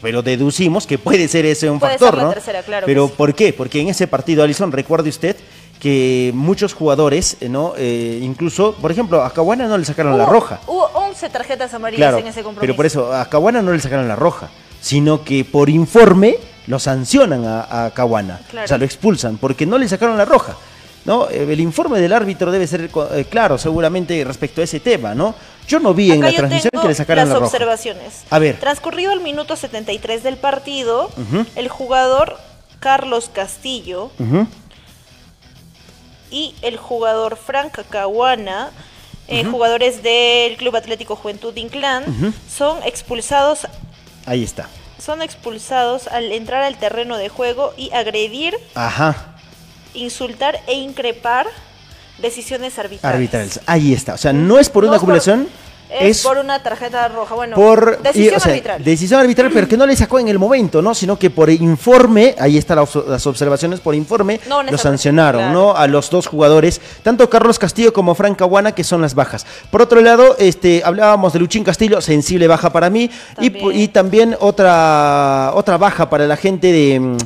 [0.01, 2.33] pero deducimos que puede ser ese un puede factor, ser la ¿no?
[2.33, 3.51] Tercera, claro pero ¿por qué?
[3.51, 5.35] Porque en ese partido, Alison, recuerde usted
[5.83, 7.73] que muchos jugadores, eh, ¿no?
[7.75, 10.61] Eh, incluso, por ejemplo, a Caguana no le sacaron la roja.
[10.65, 12.61] Hubo 11 tarjetas amarillas en ese compromiso.
[12.61, 16.79] Pero por eso, a Caguana no le sacaron la roja, sino que por informe lo
[16.79, 18.39] sancionan a, a Caguana.
[18.63, 20.55] O sea, lo expulsan porque no le sacaron la roja.
[21.03, 21.29] ¿no?
[21.29, 22.89] Eh, el informe del árbitro debe ser
[23.29, 25.35] claro, seguramente, respecto a ese tema, ¿no?
[25.67, 27.47] Yo no vi en la transmisión que le sacaran la roja.
[27.47, 28.23] observaciones.
[28.29, 28.57] A ver.
[28.57, 31.09] Transcurrido el minuto 73 del partido,
[31.57, 32.37] el jugador
[32.79, 34.11] Carlos Castillo
[36.33, 38.71] y el jugador Frank Caguana,
[39.27, 43.67] eh, jugadores del Club Atlético Juventud Inclán, son expulsados.
[44.25, 44.67] Ahí está.
[44.97, 49.35] Son expulsados al entrar al terreno de juego y agredir, Ajá.
[49.93, 51.45] insultar e increpar
[52.17, 53.15] decisiones arbitrales.
[53.15, 53.59] Arbitrales.
[53.67, 54.15] Ahí está.
[54.15, 55.47] O sea, no es por una acumulación.
[55.99, 57.35] Es, por una tarjeta roja.
[57.35, 58.83] Bueno, por, decisión arbitral.
[58.83, 60.93] Decisión arbitral, pero que no le sacó en el momento, ¿no?
[60.93, 62.77] Sino que por informe, ahí están
[63.07, 64.39] las observaciones, por informe,
[64.69, 65.75] lo sancionaron, ¿no?
[65.75, 69.45] A los dos jugadores, tanto Carlos Castillo como Frank Caguana, que son las bajas.
[69.71, 74.35] Por otro lado, este, hablábamos de Luchín Castillo, sensible baja para mí, Y, y también
[74.39, 77.17] otra, otra baja para la gente de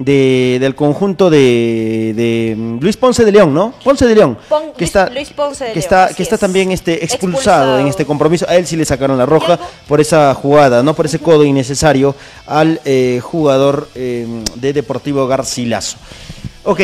[0.00, 3.74] mm, del conjunto de, Luis Ponce de León, ¿no?
[3.84, 4.38] Ponce de León.
[4.76, 8.46] que está, Luis Ponce de que está, que está también este, expulsado, en este compromiso.
[8.48, 10.94] A él sí le sacaron la roja por esa jugada, ¿no?
[10.94, 12.14] Por ese codo innecesario
[12.46, 14.26] al eh, jugador eh,
[14.56, 15.96] de Deportivo Garcilaso.
[16.64, 16.80] Ok.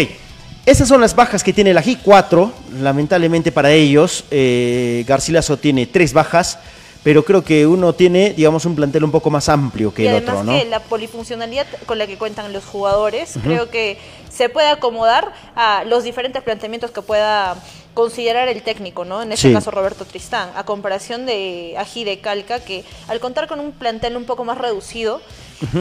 [0.66, 2.50] Esas son las bajas que tiene la G, cuatro,
[2.80, 4.24] lamentablemente para ellos.
[4.32, 6.58] Eh, Garcilaso tiene tres bajas
[7.06, 10.42] pero creo que uno tiene, digamos, un plantel un poco más amplio que el otro,
[10.42, 10.50] ¿no?
[10.50, 13.96] que la polifuncionalidad con la que cuentan los jugadores, creo que
[14.28, 17.62] se puede acomodar a los diferentes planteamientos que pueda
[17.94, 19.22] considerar el técnico, ¿no?
[19.22, 23.60] En este caso Roberto Tristán, a comparación de Ají de Calca, que al contar con
[23.60, 25.22] un plantel un poco más reducido,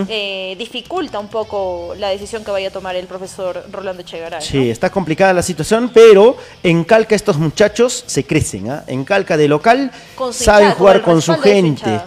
[0.08, 4.42] eh, dificulta un poco la decisión que vaya a tomar el profesor Rolando Echegaray.
[4.42, 8.70] Sí, está complicada la situación, pero en Calca estos muchachos se crecen.
[8.70, 8.84] ¿ah?
[8.88, 9.92] En Calca de local
[10.32, 12.02] saben jugar con su gente.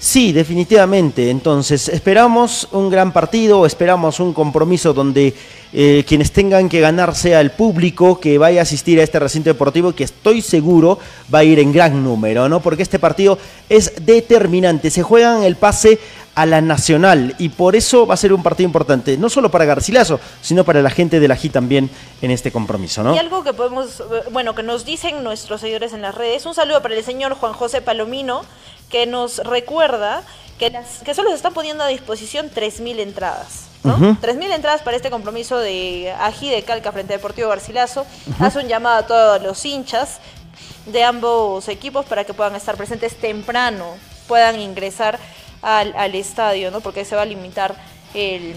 [0.00, 1.28] Sí, definitivamente.
[1.28, 5.34] Entonces, esperamos un gran partido, esperamos un compromiso donde
[5.74, 9.50] eh, quienes tengan que ganar sea el público que vaya a asistir a este recinto
[9.50, 10.98] deportivo, que estoy seguro
[11.32, 12.60] va a ir en gran número, ¿no?
[12.60, 13.36] Porque este partido
[13.68, 14.90] es determinante.
[14.90, 15.98] Se juegan el pase
[16.34, 19.64] a la nacional y por eso va a ser un partido importante, no solo para
[19.64, 21.90] Garcilaso, sino para la gente de la G también
[22.22, 23.14] en este compromiso, ¿no?
[23.14, 26.82] Y algo que podemos, bueno, que nos dicen nuestros seguidores en las redes, un saludo
[26.82, 28.42] para el señor Juan José Palomino,
[28.88, 30.22] que nos recuerda
[30.58, 33.66] que, las, que solo se están poniendo a disposición 3.000 entradas.
[33.82, 33.96] ¿no?
[33.98, 38.04] 3.000 entradas para este compromiso de Ají de Calca frente a Deportivo Garcilaso.
[38.38, 40.18] Hace un llamado a todos los hinchas
[40.86, 45.18] de ambos equipos para que puedan estar presentes temprano, puedan ingresar
[45.62, 46.80] al, al estadio, ¿no?
[46.80, 47.74] porque se va a limitar
[48.14, 48.54] el,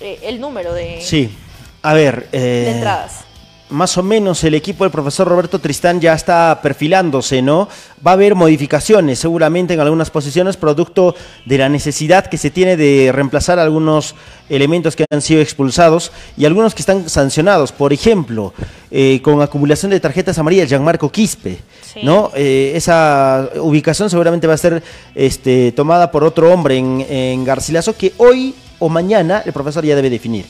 [0.00, 1.36] eh, el número de, Sí,
[1.82, 2.28] a ver...
[2.32, 3.24] eh, de entradas.
[3.72, 7.68] Más o menos el equipo del profesor Roberto Tristán ya está perfilándose, ¿no?
[8.06, 11.14] Va a haber modificaciones seguramente en algunas posiciones, producto
[11.46, 14.14] de la necesidad que se tiene de reemplazar algunos
[14.48, 17.72] elementos que han sido expulsados y algunos que están sancionados.
[17.72, 18.52] Por ejemplo,
[18.90, 21.58] eh, con acumulación de tarjetas amarillas, Gianmarco Quispe,
[22.02, 22.30] ¿no?
[22.34, 24.82] Eh, esa ubicación seguramente va a ser
[25.14, 29.96] este, tomada por otro hombre en, en Garcilaso que hoy o mañana el profesor ya
[29.96, 30.44] debe definir.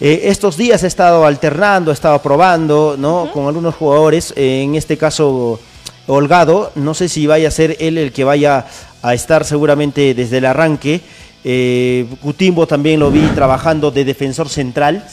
[0.00, 3.30] Eh, estos días he estado alternando, he estado probando, ¿no?
[3.32, 5.60] Con algunos jugadores, eh, en este caso
[6.06, 8.66] Holgado, no sé si vaya a ser él el que vaya
[9.02, 11.00] a estar seguramente desde el arranque.
[11.44, 15.04] Eh, Cutimbo también lo vi trabajando de defensor central.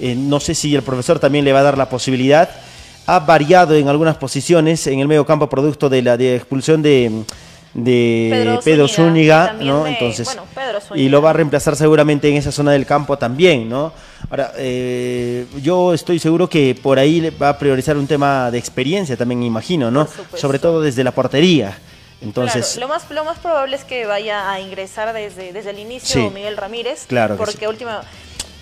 [0.00, 2.48] Eh, no sé si el profesor también le va a dar la posibilidad.
[3.06, 7.24] Ha variado en algunas posiciones en el medio campo producto de la de expulsión de,
[7.74, 9.86] de Pedro Pedro, Zúñiga, ¿no?
[9.86, 13.68] Entonces, bueno, Pedro y lo va a reemplazar seguramente en esa zona del campo también,
[13.68, 13.92] ¿no?
[14.30, 19.16] Ahora, eh, yo estoy seguro que por ahí va a priorizar un tema de experiencia
[19.16, 20.08] también, imagino, ¿no?
[20.34, 21.76] Sobre todo desde la portería.
[22.22, 25.78] Entonces, Claro, lo más, lo más probable es que vaya a ingresar desde, desde el
[25.78, 26.30] inicio Sí.
[26.34, 28.02] Miguel Ramírez, Claro que porque última,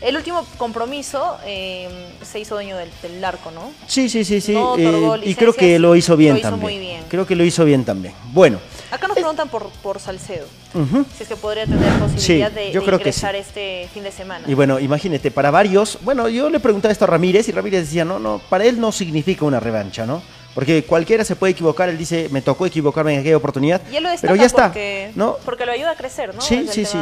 [0.01, 1.89] el último compromiso eh,
[2.23, 3.71] se hizo dueño del, del arco, ¿no?
[3.87, 4.53] sí, sí, sí, sí.
[4.55, 6.73] No eh, y creo que lo hizo bien lo hizo también.
[6.73, 7.05] muy bien.
[7.09, 8.15] Creo que lo hizo bien también.
[8.33, 8.59] Bueno,
[8.93, 11.07] Acá nos preguntan por, por Salcedo, ujú.
[11.17, 14.03] si es que podría tener posibilidad Sí, de, yo de creo que ingresar este fin
[14.03, 14.45] de semana.
[14.47, 18.05] Y bueno, imagínate, para varios, bueno, yo le preguntaba esto a Ramírez y Ramírez decía,
[18.05, 20.23] no, no, para él no significa una revancha, ¿no?
[20.55, 24.03] Porque cualquiera se puede equivocar, él dice, me tocó equivocarme en aquella oportunidad, y él
[24.03, 25.39] lo pero ya está, porque, ¿no?
[25.43, 26.43] porque lo ayuda a crecer, ¿no?
[26.43, 26.99] Sí, Desde sí, sí.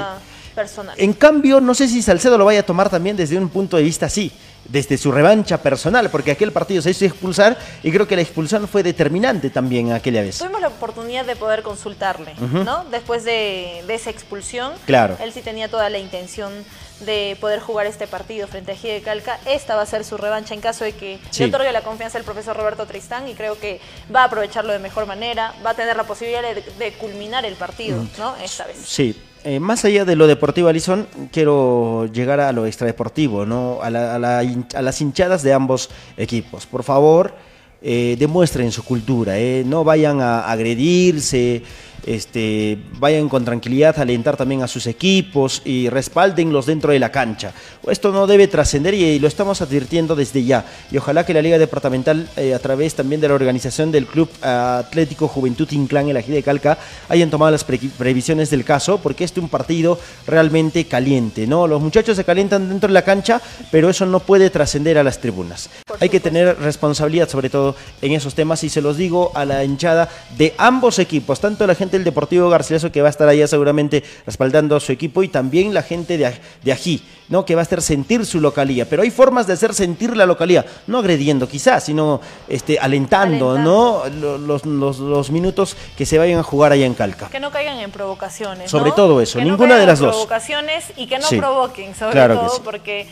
[0.55, 0.95] personal.
[0.97, 3.83] En cambio, no sé si Salcedo lo vaya a tomar también desde un punto de
[3.83, 4.31] vista así,
[4.69, 8.69] desde su revancha personal, porque aquel partido se hizo expulsar y creo que la expulsión
[8.69, 10.39] fue determinante también aquella vez.
[10.39, 12.35] Tuvimos la oportunidad de poder consultarle.
[12.39, 12.85] ¿no?
[12.91, 15.17] Después de, de esa expulsión, Claro.
[15.21, 16.53] él sí tenía toda la intención
[17.01, 19.39] de poder jugar este partido frente a Gide Calca.
[19.47, 21.43] Esta va a ser su revancha en caso de que Sí.
[21.45, 23.81] le otorgue la confianza al profesor Roberto Tristán y creo que
[24.15, 27.55] va a aprovecharlo de mejor manera, va a tener la posibilidad de, de culminar el
[27.55, 28.37] partido, ¿no?
[28.37, 28.77] Esta vez.
[28.85, 33.79] Sí, eh, más allá de lo deportivo, Alison, quiero llegar a lo extradeportivo, ¿no?
[33.83, 36.67] A, la- a la a las hinchadas de ambos equipos.
[36.67, 37.35] Por favor,
[37.83, 39.63] eh, demuestren su cultura, ¿eh?
[39.67, 41.63] no vayan a agredirse,
[42.07, 47.11] este, vayan con tranquilidad a alentar también a sus equipos y respáldenlos dentro de la
[47.11, 47.53] cancha.
[47.89, 50.65] Esto no debe trascender y lo estamos advirtiendo desde ya.
[50.91, 54.29] Y ojalá que la Liga Departamental, eh, a través también de la organización del Club
[54.43, 56.79] Atlético Juventud Inclán en la Gira de Calca,
[57.09, 61.67] hayan tomado las pre- previsiones del caso, porque este es un partido realmente caliente, ¿no?
[61.67, 63.41] Los muchachos se calientan dentro de la cancha,
[63.71, 65.71] pero eso no puede trascender a las tribunas.
[66.01, 69.65] Hay que tener responsabilidad, sobre todo en esos temas, y se los digo a la
[69.65, 73.47] hinchada de ambos equipos, tanto la gente del Deportivo Garcilaso, que va a estar allá
[73.47, 76.33] seguramente respaldando a su equipo, y también la gente de,
[76.63, 77.45] de Ají, ¿no?
[77.45, 78.87] Que va a hacer sentir su localía.
[78.89, 84.03] Pero hay formas de hacer sentir la localía, no agrediendo quizás, sino este, alentando, ¿no?
[84.21, 87.29] Lo- Los, los- los minutos que se vayan a jugar allá en Calca.
[87.29, 88.71] Que no caigan en provocaciones.
[88.71, 88.95] Sobre ¿no?
[88.97, 90.15] todo eso, Que no ninguna de las en dos.
[90.17, 91.37] provocaciones y que no Sí.
[91.39, 92.61] provoquen, sobre Claro todo, sí.
[92.65, 93.07] porque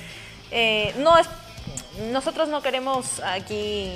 [0.51, 1.27] eh, no es,
[2.13, 3.93] nosotros no queremos aquí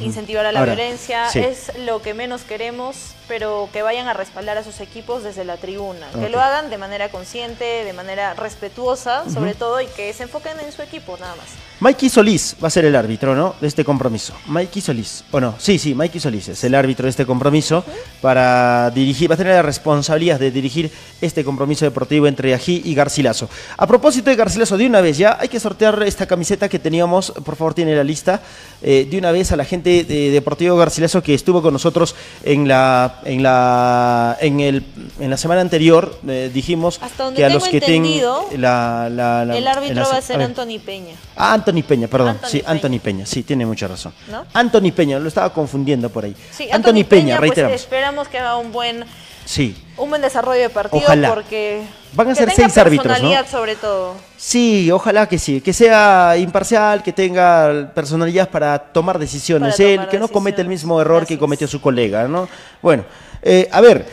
[0.00, 1.38] incentivar a la Ahora, violencia, sí.
[1.40, 5.56] es lo que menos queremos, pero que vayan a respaldar a sus equipos desde la
[5.56, 10.24] tribuna, que lo hagan de manera consciente, de manera respetuosa, sobre todo, y que se
[10.24, 11.46] enfoquen en su equipo, nada más.
[11.80, 13.56] Mikey Solís va a ser el árbitro, ¿no?
[13.60, 14.32] De este compromiso.
[14.46, 15.24] Mikey Solís.
[15.32, 15.54] ¿O no?
[15.58, 17.84] Sí, sí, Mikey Solís es el árbitro de este compromiso
[18.20, 20.90] para dirigir, va a tener la responsabilidad de dirigir
[21.20, 23.48] este compromiso deportivo entre Ají y Garcilaso.
[23.76, 27.32] A propósito de Garcilaso, de una vez ya hay que sortear esta camiseta que teníamos,
[27.44, 28.40] por favor tiene la lista,
[28.80, 32.14] eh, de una vez a la gente de Deportivo Garcilaso que estuvo con nosotros
[32.44, 34.84] en la, en la, en el,
[35.18, 39.08] en la semana anterior, eh, dijimos Hasta donde que a tengo los que entendido, la,
[39.10, 40.46] la- la- el árbitro la- va a ser ver.
[40.46, 42.28] Anthony Peña, Ah, Anthony Peña, perdón.
[42.30, 42.70] Anthony sí, Peña.
[42.70, 44.12] Anthony Peña, sí, tiene mucha razón.
[44.30, 44.44] ¿no?
[44.54, 46.34] Anthony Peña, lo estaba confundiendo por ahí.
[46.50, 47.74] Sí, Anthony, Peña, pues, reiteramos.
[47.80, 49.04] esperamos que haga un buen
[49.44, 49.76] Sí.
[49.96, 51.32] Un buen desarrollo de partido Ojalá.
[51.34, 51.82] porque
[52.14, 53.12] Van a ser seis árbitros, ¿no?
[53.12, 54.14] personalidad sobre todo.
[54.36, 59.96] Sí, ojalá que sí, que sea imparcial, que tenga personalidad para tomar decisiones, Para él,
[59.96, 62.48] tomar que no cometa el mismo error que cometió su colega, ¿no?
[62.82, 63.04] Bueno,
[63.42, 64.06] eh, a ver,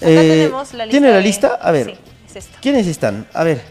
[0.00, 1.58] eh, tenemos la lista ¿tiene la lista?
[1.60, 1.94] A ver, Sí,
[2.28, 2.58] es esta.
[2.60, 3.26] ¿quiénes están?
[3.34, 3.62] A ver,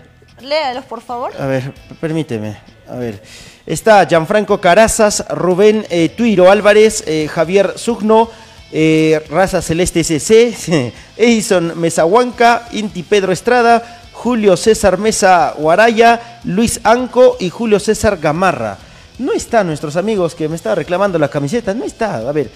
[0.42, 1.32] Léalos, por favor.
[1.40, 3.22] a ver, permíteme, a ver.
[3.66, 8.30] Está Gianfranco Carazas, Rubén eh, Tuiro Álvarez, eh, Javier Sugno,
[8.72, 17.38] eh, Raza Celeste SC, Edison Mesahuanca, Inti Pedro Estrada, Julio César Mesa Guaraya, Luis Anco
[17.40, 18.78] y Julio César Gamarra.
[19.18, 22.18] No están nuestros amigos que me estaban reclamando la camiseta, no está.
[22.18, 22.50] A ver,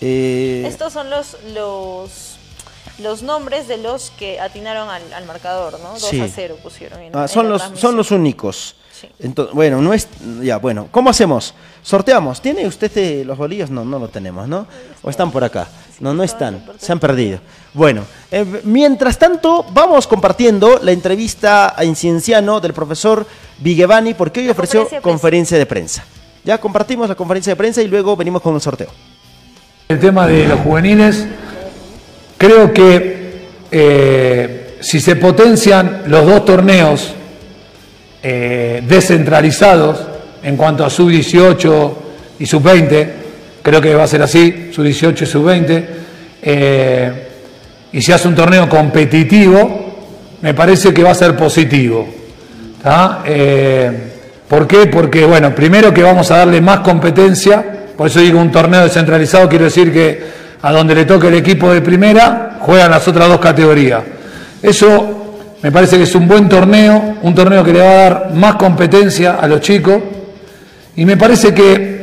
[0.00, 2.36] eh, Estos son los, los,
[2.98, 5.92] los nombres de los que atinaron al, al marcador, ¿no?
[5.92, 6.20] 2 Sí.
[6.20, 7.00] a 0 pusieron.
[7.00, 8.74] en- ah, son, los, son los únicos.
[9.18, 10.08] Entonces, bueno, no es.
[10.42, 11.54] Ya, bueno, ¿cómo hacemos?
[11.82, 12.40] Sorteamos.
[12.40, 13.70] ¿Tiene usted eh, los bolillos?
[13.70, 14.66] No, no lo tenemos, ¿no?
[15.02, 15.68] ¿O están por acá?
[16.00, 16.64] No, no están.
[16.78, 17.40] Se han perdido.
[17.74, 23.26] Bueno, eh, mientras tanto, vamos compartiendo la entrevista a Incienciano del profesor
[23.58, 25.02] Vigevani, porque hoy ofreció conferencia de prensa.
[25.02, 26.04] conferencia de prensa.
[26.44, 28.88] Ya compartimos la conferencia de prensa y luego venimos con el sorteo.
[29.88, 31.26] El tema de los juveniles,
[32.36, 37.14] creo que eh, si se potencian los dos torneos
[38.22, 39.98] eh, descentralizados
[40.42, 41.92] en cuanto a sub-18
[42.38, 43.08] y sub-20,
[43.62, 45.84] creo que va a ser así, sub-18 y sub-20,
[46.42, 47.12] eh,
[47.92, 49.88] y si hace un torneo competitivo,
[50.40, 52.08] me parece que va a ser positivo.
[53.26, 53.92] Eh,
[54.48, 54.86] ¿Por qué?
[54.86, 57.64] Porque, bueno, primero que vamos a darle más competencia,
[57.96, 61.72] por eso digo un torneo descentralizado, quiero decir que a donde le toque el equipo
[61.72, 64.02] de primera, juegan las otras dos categorías.
[64.62, 65.27] Eso
[65.62, 68.54] me parece que es un buen torneo, un torneo que le va a dar más
[68.54, 70.00] competencia a los chicos,
[70.94, 71.98] y me parece que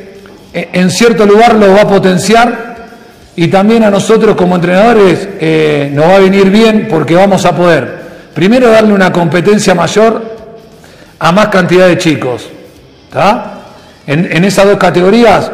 [0.54, 2.76] eh, en cierto lugar lo va a potenciar
[3.36, 7.54] y también a nosotros como entrenadores eh, nos va a venir bien porque vamos a
[7.54, 10.36] poder primero darle una competencia mayor
[11.20, 12.50] a más cantidad de chicos.
[14.08, 15.52] En, en esas dos categorías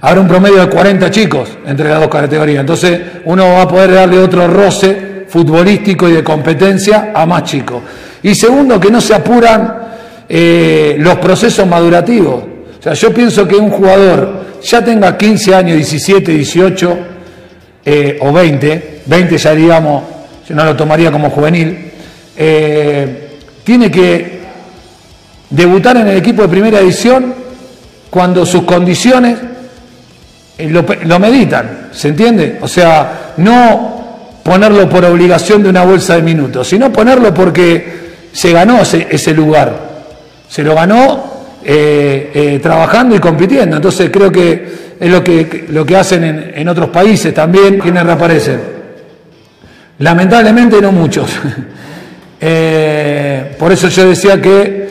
[0.00, 2.60] habrá un promedio de 40 chicos entre las dos categorías.
[2.60, 7.82] Entonces uno va a poder darle otro roce futbolístico y de competencia a más chicos.
[8.22, 9.78] Y segundo, que no se apuran
[10.28, 12.44] eh, los procesos madurativos.
[12.78, 16.98] O sea, yo pienso que un jugador ya tenga 15 años, 17, 18
[17.82, 20.02] eh, o 20, 20 ya digamos,
[20.46, 21.90] yo no lo tomaría como juvenil,
[22.36, 24.38] eh, tiene que
[25.48, 27.34] debutar en el equipo de primera edición
[28.10, 29.38] cuando sus condiciones
[30.58, 32.58] lo, lo meditan, ¿se entiende?
[32.60, 33.91] O sea, no
[34.42, 39.76] ponerlo por obligación de una bolsa de minutos, sino ponerlo porque se ganó ese, lugar,
[40.48, 41.32] se lo ganó
[41.64, 43.76] eh, eh, trabajando y compitiendo.
[43.76, 48.04] Entonces creo que es lo que, lo que hacen en, en otros países también, quienes
[48.04, 48.60] reaparecen.
[49.98, 51.30] Lamentablemente no muchos.
[52.44, 54.88] Eh, por eso yo decía que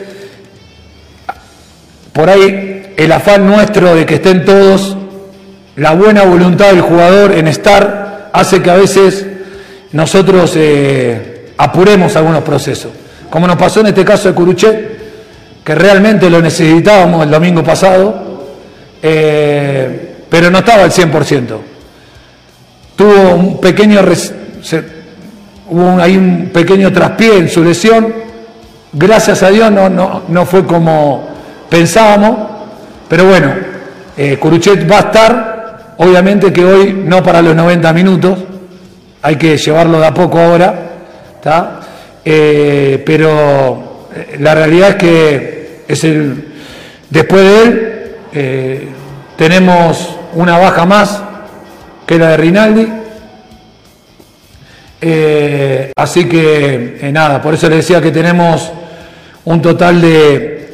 [2.14, 4.96] por ahí el afán nuestro de que estén todos,
[5.76, 9.26] la buena voluntad del jugador en estar, hace que a veces
[9.92, 12.90] nosotros eh, apuremos algunos procesos.
[13.30, 14.92] Como nos pasó en este caso de Curuchet,
[15.64, 18.44] que realmente lo necesitábamos el domingo pasado,
[19.02, 21.58] eh, pero no estaba al 100%.
[22.96, 24.00] Tuvo un pequeño,
[24.62, 24.84] se-
[25.70, 28.12] hubo ahí un pequeño traspié en su lesión,
[28.92, 31.28] gracias a Dios no, no, no fue como
[31.70, 32.36] pensábamos,
[33.08, 33.52] pero bueno,
[34.16, 38.38] eh, Curuchet va a estar, obviamente que hoy no para los 90 minutos,
[39.22, 40.88] hay que llevarlo de a poco ahora.
[42.24, 46.52] Eh, pero eh, la realidad es que es el,
[47.10, 48.88] después de él eh,
[49.36, 51.20] tenemos una baja más,
[52.06, 52.88] que la de Rinaldi,
[55.96, 58.70] así que nada, por eso le decía que tenemos
[59.44, 60.68] un total de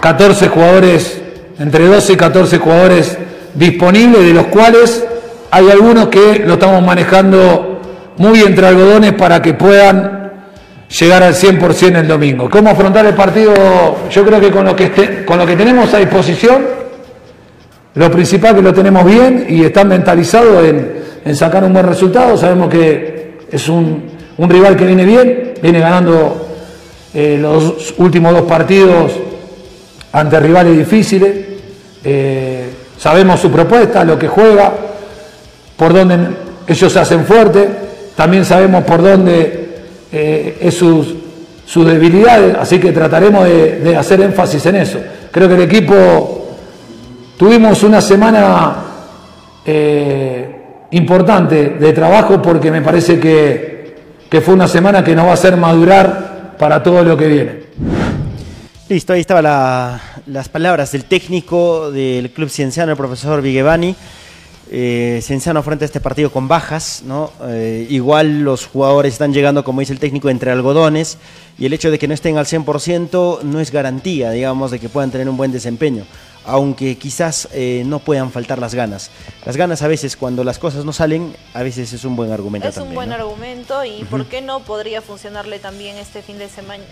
[0.00, 1.20] 14 jugadores,
[1.58, 3.18] entre 12 y 14 jugadores
[3.54, 5.04] disponibles, de los cuales
[5.50, 7.80] hay algunos que lo estamos manejando
[8.18, 10.32] muy entre algodones para que puedan
[10.98, 12.48] llegar al 100% el domingo.
[12.50, 13.54] ¿Cómo afrontar el partido?
[14.10, 16.62] Yo creo que con lo que, esté- con lo que tenemos a disposición,
[17.94, 20.92] lo principal que lo tenemos bien y están mentalizados en,
[21.24, 22.36] en sacar un buen resultado.
[22.36, 24.04] Sabemos que es un,
[24.36, 26.48] un rival que viene bien, viene ganando
[27.14, 29.12] eh, los últimos dos partidos
[30.12, 31.30] ante rivales difíciles.
[32.04, 34.72] Eh, sabemos su propuesta, lo que juega,
[35.78, 36.18] por dónde
[36.66, 37.66] ellos se hacen fuerte.
[38.14, 39.78] También sabemos por dónde
[40.12, 41.14] eh, es sus,
[41.64, 44.98] sus debilidades, así que trataremos de, de hacer énfasis en eso.
[45.30, 46.34] Creo que el equipo
[47.38, 48.74] Tuvimos una semana
[49.64, 50.56] eh,
[50.90, 53.94] importante de trabajo porque me parece que,
[54.28, 57.52] que fue una semana que nos va a hacer madurar para todo lo que viene.
[58.88, 63.94] Listo, ahí estaban la- las palabras del técnico del Club Cienciano, el profesor Vigevani.
[64.70, 67.32] Eh, Cienciano frente a este partido con bajas, ¿no?
[67.44, 71.16] Eh, igual los jugadores están llegando, como dice el técnico, entre algodones
[71.58, 74.88] y el hecho de que no estén al 100% no es garantía, digamos, de que
[74.88, 76.04] puedan tener un buen desempeño,
[76.44, 79.10] aunque quizás eh, no puedan faltar las ganas.
[79.46, 82.68] Las ganas a veces, cuando las cosas no salen, a veces es un buen argumento
[82.68, 82.94] Es un también.
[82.96, 83.14] buen ¿no?
[83.14, 84.06] argumento y Ujú.
[84.06, 86.84] por qué no podría funcionarle también este fin de semana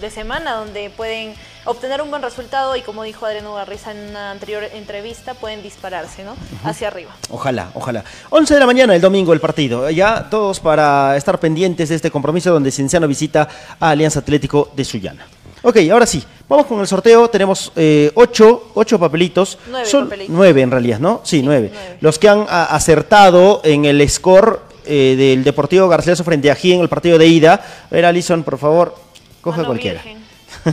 [0.00, 1.34] de semana donde pueden
[1.68, 6.24] obtener un buen resultado y como dijo Adriano Garriza en una anterior entrevista pueden dispararse
[6.24, 6.34] ¿no?
[6.64, 7.10] hacia arriba.
[7.30, 8.04] Ojalá, ojalá.
[8.30, 9.88] 11 de la mañana el domingo el partido.
[9.90, 13.48] Ya todos para estar pendientes de este compromiso donde Cienciano visita
[13.78, 15.26] a Alianza Atlético de Sullana.
[15.62, 17.28] Ok, ahora sí, vamos con el sorteo.
[17.28, 19.58] Tenemos eh, ocho, ocho papelitos.
[19.68, 20.34] Nueve Son papelitos.
[20.34, 21.20] nueve en realidad, ¿no?
[21.24, 21.72] Sí, nueve.
[22.00, 26.74] Los que han a- acertado en el score eh, del Deportivo Garcilaso frente a G
[26.74, 27.54] en el partido de ida.
[27.54, 28.94] A ver, Alison, por favor,
[29.40, 30.00] coge cualquiera.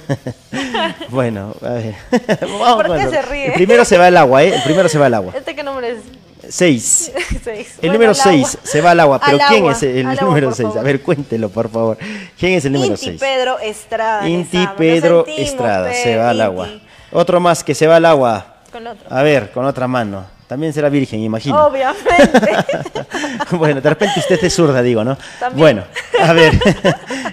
[1.10, 1.96] Bueno, a ver.
[2.42, 3.46] Vamos ¿Por qué el- se ríe?
[3.48, 4.56] El primero se va al agua, ¿eh?
[4.56, 5.34] El primero se va al agua.
[5.36, 6.00] ¿Este qué número es?
[6.50, 7.12] Seis.
[7.44, 7.70] Seis.
[7.82, 8.60] El Bueno, número al 6 agua.
[8.64, 10.70] se va al agua, pero Al ¿quién agua, es el agua, número 6?
[10.78, 11.98] A ver, cuéntelo, por favor.
[12.38, 13.20] ¿Quién es el número Inti 6?
[13.20, 14.28] Pedro Estrada.
[14.28, 16.70] Inti Pedro sentimos, Estrada, se va al agua.
[17.12, 18.46] Otro más que se va al agua.
[18.72, 19.08] Con la otra.
[19.20, 20.26] A ver, con otra mano.
[20.48, 21.66] También será virgen, imagino.
[21.66, 22.52] Obviamente.
[23.52, 25.18] bueno, de repente usted es zurda, digo, ¿no?
[25.40, 25.60] También.
[25.60, 25.84] Bueno,
[26.22, 26.54] a ver.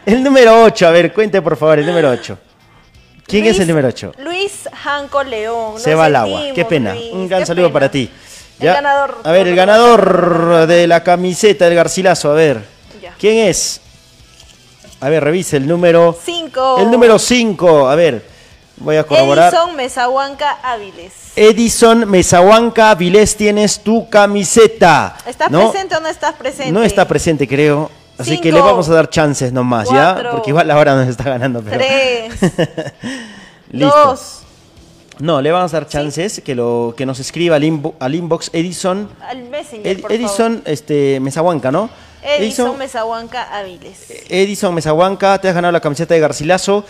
[0.07, 2.39] el número 8, a ver, cuente por favor el número 8.
[3.27, 4.13] ¿Quién es el número 8?
[4.19, 5.79] Luis Janco León.
[5.81, 6.43] Se va al agua.
[6.55, 6.95] Qué pena.
[6.95, 7.73] Luis, Un gran saludo pena.
[7.75, 8.11] para ti.
[8.61, 9.19] El ganador.
[9.25, 12.65] A ver, el ganador de la camiseta del Garcilaso, a ver.
[13.01, 13.15] Ya.
[13.19, 13.81] ¿Quién es?
[15.01, 16.17] A ver, revise el número.
[16.25, 16.79] Cinco.
[16.79, 18.25] El número 5, a ver.
[18.77, 19.53] Voy a corroborar.
[19.53, 21.13] Edison Mesahuanca Áviles.
[21.37, 25.17] Edison Mesahuanca Vilés, tienes tu camiseta.
[25.27, 25.71] ¿Estás ¿no?
[25.71, 26.73] presente o no estás presente?
[26.73, 27.91] No está presente, creo.
[28.23, 30.29] Así que le vamos a dar chances nomás, ¿ya?
[30.33, 31.63] Porque igual ahora nos está ganando.
[31.63, 31.77] Pero...
[31.79, 32.53] Tres.
[33.71, 34.05] Listo.
[34.05, 34.39] Dos.
[35.19, 38.51] No, le vamos a dar chances que lo que nos escriba al, inbo- al inbox
[38.53, 39.09] Edison.
[39.29, 41.89] Al Messenger, Ed- por Edison este, Mesahuanca, ¿no?
[42.23, 44.07] Edison Mesahuanca Áviles.
[44.29, 46.85] Edison Mesahuanca, te has ganado la camiseta de Garcilaso.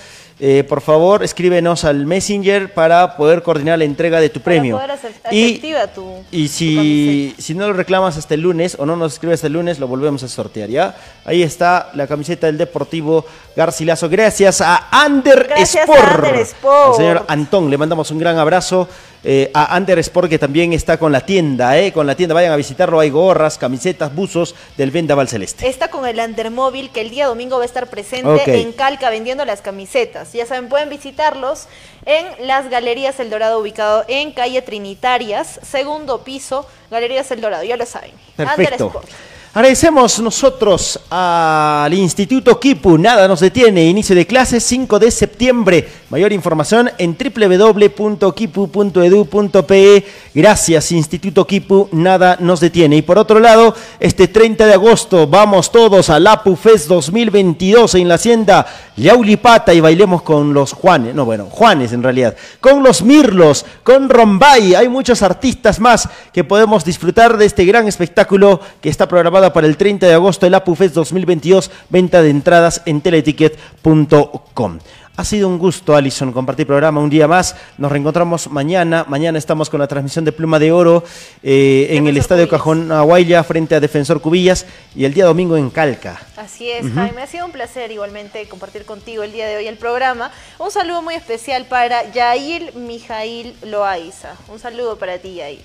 [0.44, 4.76] Eh, por favor, escríbenos al Messenger para poder coordinar la entrega de tu premio.
[4.76, 5.62] Para poder hacer Y,
[5.94, 6.24] tu...
[6.32, 9.52] y si, si no lo reclamas hasta el lunes o no nos escribes hasta el
[9.52, 10.96] lunes, lo volvemos a sortear, ¿ya?
[11.24, 13.24] Ahí está la camiseta del Deportivo
[13.54, 14.08] Garcilaso.
[14.08, 16.24] Gracias a Ander Gracias a Sport.
[16.24, 16.88] Ander Sport.
[16.88, 18.88] Al señor Antón, le mandamos un gran abrazo.
[19.24, 21.92] Eh, a Ander Sport que también está con la tienda, ¿eh?
[21.92, 22.98] Con la tienda, vayan a visitarlo.
[23.00, 25.68] Hay gorras, camisetas, buzos del Vendaval Celeste.
[25.68, 29.44] Está con el Andermóvil que el día domingo va a estar presente en Calca vendiendo
[29.44, 30.32] las camisetas.
[30.32, 31.68] Ya saben, pueden visitarlos
[32.04, 37.76] en las Galerías El Dorado ubicado en calle Trinitarias, segundo piso, Galerías El Dorado, ya
[37.76, 38.12] lo saben.
[38.36, 38.86] Perfecto.
[38.86, 39.08] Sport.
[39.54, 45.86] Agradecemos nosotros al Instituto Kipu, nada nos detiene, inicio de clases 5 de septiembre.
[46.08, 50.06] Mayor información en www.kipu.edu.pe.
[50.34, 52.96] Gracias Instituto Kipu, nada nos detiene.
[52.96, 58.08] Y por otro lado, este 30 de agosto vamos todos al APU Fest 2022 en
[58.08, 63.02] la hacienda Yaulipata y bailemos con los Juanes, no bueno, Juanes en realidad, con los
[63.02, 64.74] Mirlos, con Rombay.
[64.74, 69.66] Hay muchos artistas más que podemos disfrutar de este gran espectáculo que está programado para
[69.66, 74.78] el 30 de agosto, el APU Fest 2022, venta de entradas en teleticket.com.
[75.14, 77.54] Ha sido un gusto, Alison, compartir programa un día más.
[77.76, 79.04] Nos reencontramos mañana.
[79.06, 81.04] Mañana estamos con la transmisión de Pluma de Oro
[81.42, 84.64] eh, en el Estadio Cajón Aguaya frente a Defensor Cubillas
[84.96, 86.18] y el día domingo en Calca.
[86.38, 86.94] Así es, Ujú.
[86.94, 87.20] Jaime.
[87.20, 90.30] Ha sido un placer igualmente compartir contigo el día de hoy el programa.
[90.58, 94.36] Un saludo muy especial para Yair Mijail Loaiza.
[94.48, 95.60] Un saludo para ti, Yair.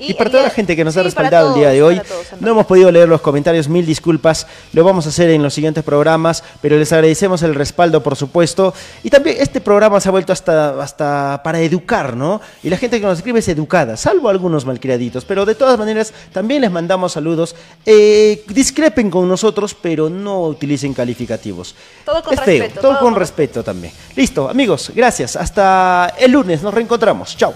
[0.00, 1.78] Y, para el toda la gente que nos ha Sí, para respaldado el día de
[1.78, 5.10] todos, hoy, para todos, no hemos podido leer los comentarios, mil disculpas, lo vamos a
[5.10, 8.74] hacer en los siguientes programas, pero les agradecemos el respaldo, por supuesto.
[9.02, 12.40] Y también este programa se ha vuelto hasta, hasta para educar, ¿no?
[12.62, 16.12] Y la gente que nos escribe es educada, salvo algunos malcriaditos, pero de todas maneras
[16.32, 17.54] también les mandamos saludos.
[17.86, 21.74] Eh, discrepen con nosotros, pero no utilicen calificativos.
[22.04, 23.92] Todo con es feo, respeto, todo todo con respeto también.
[24.16, 25.36] Listo, amigos, gracias.
[25.36, 27.36] Hasta el lunes, nos reencontramos.
[27.36, 27.54] Chao.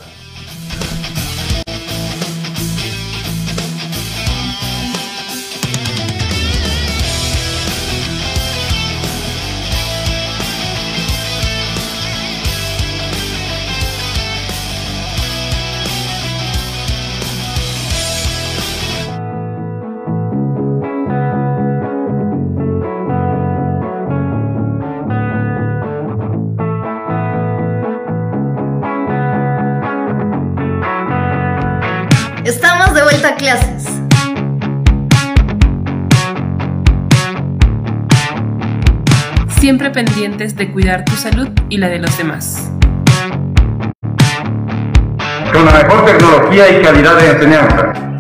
[39.95, 42.71] Pendientes de cuidar tu salud y la de los demás.
[45.53, 48.14] Con la mejor tecnología y calidad de enseñanza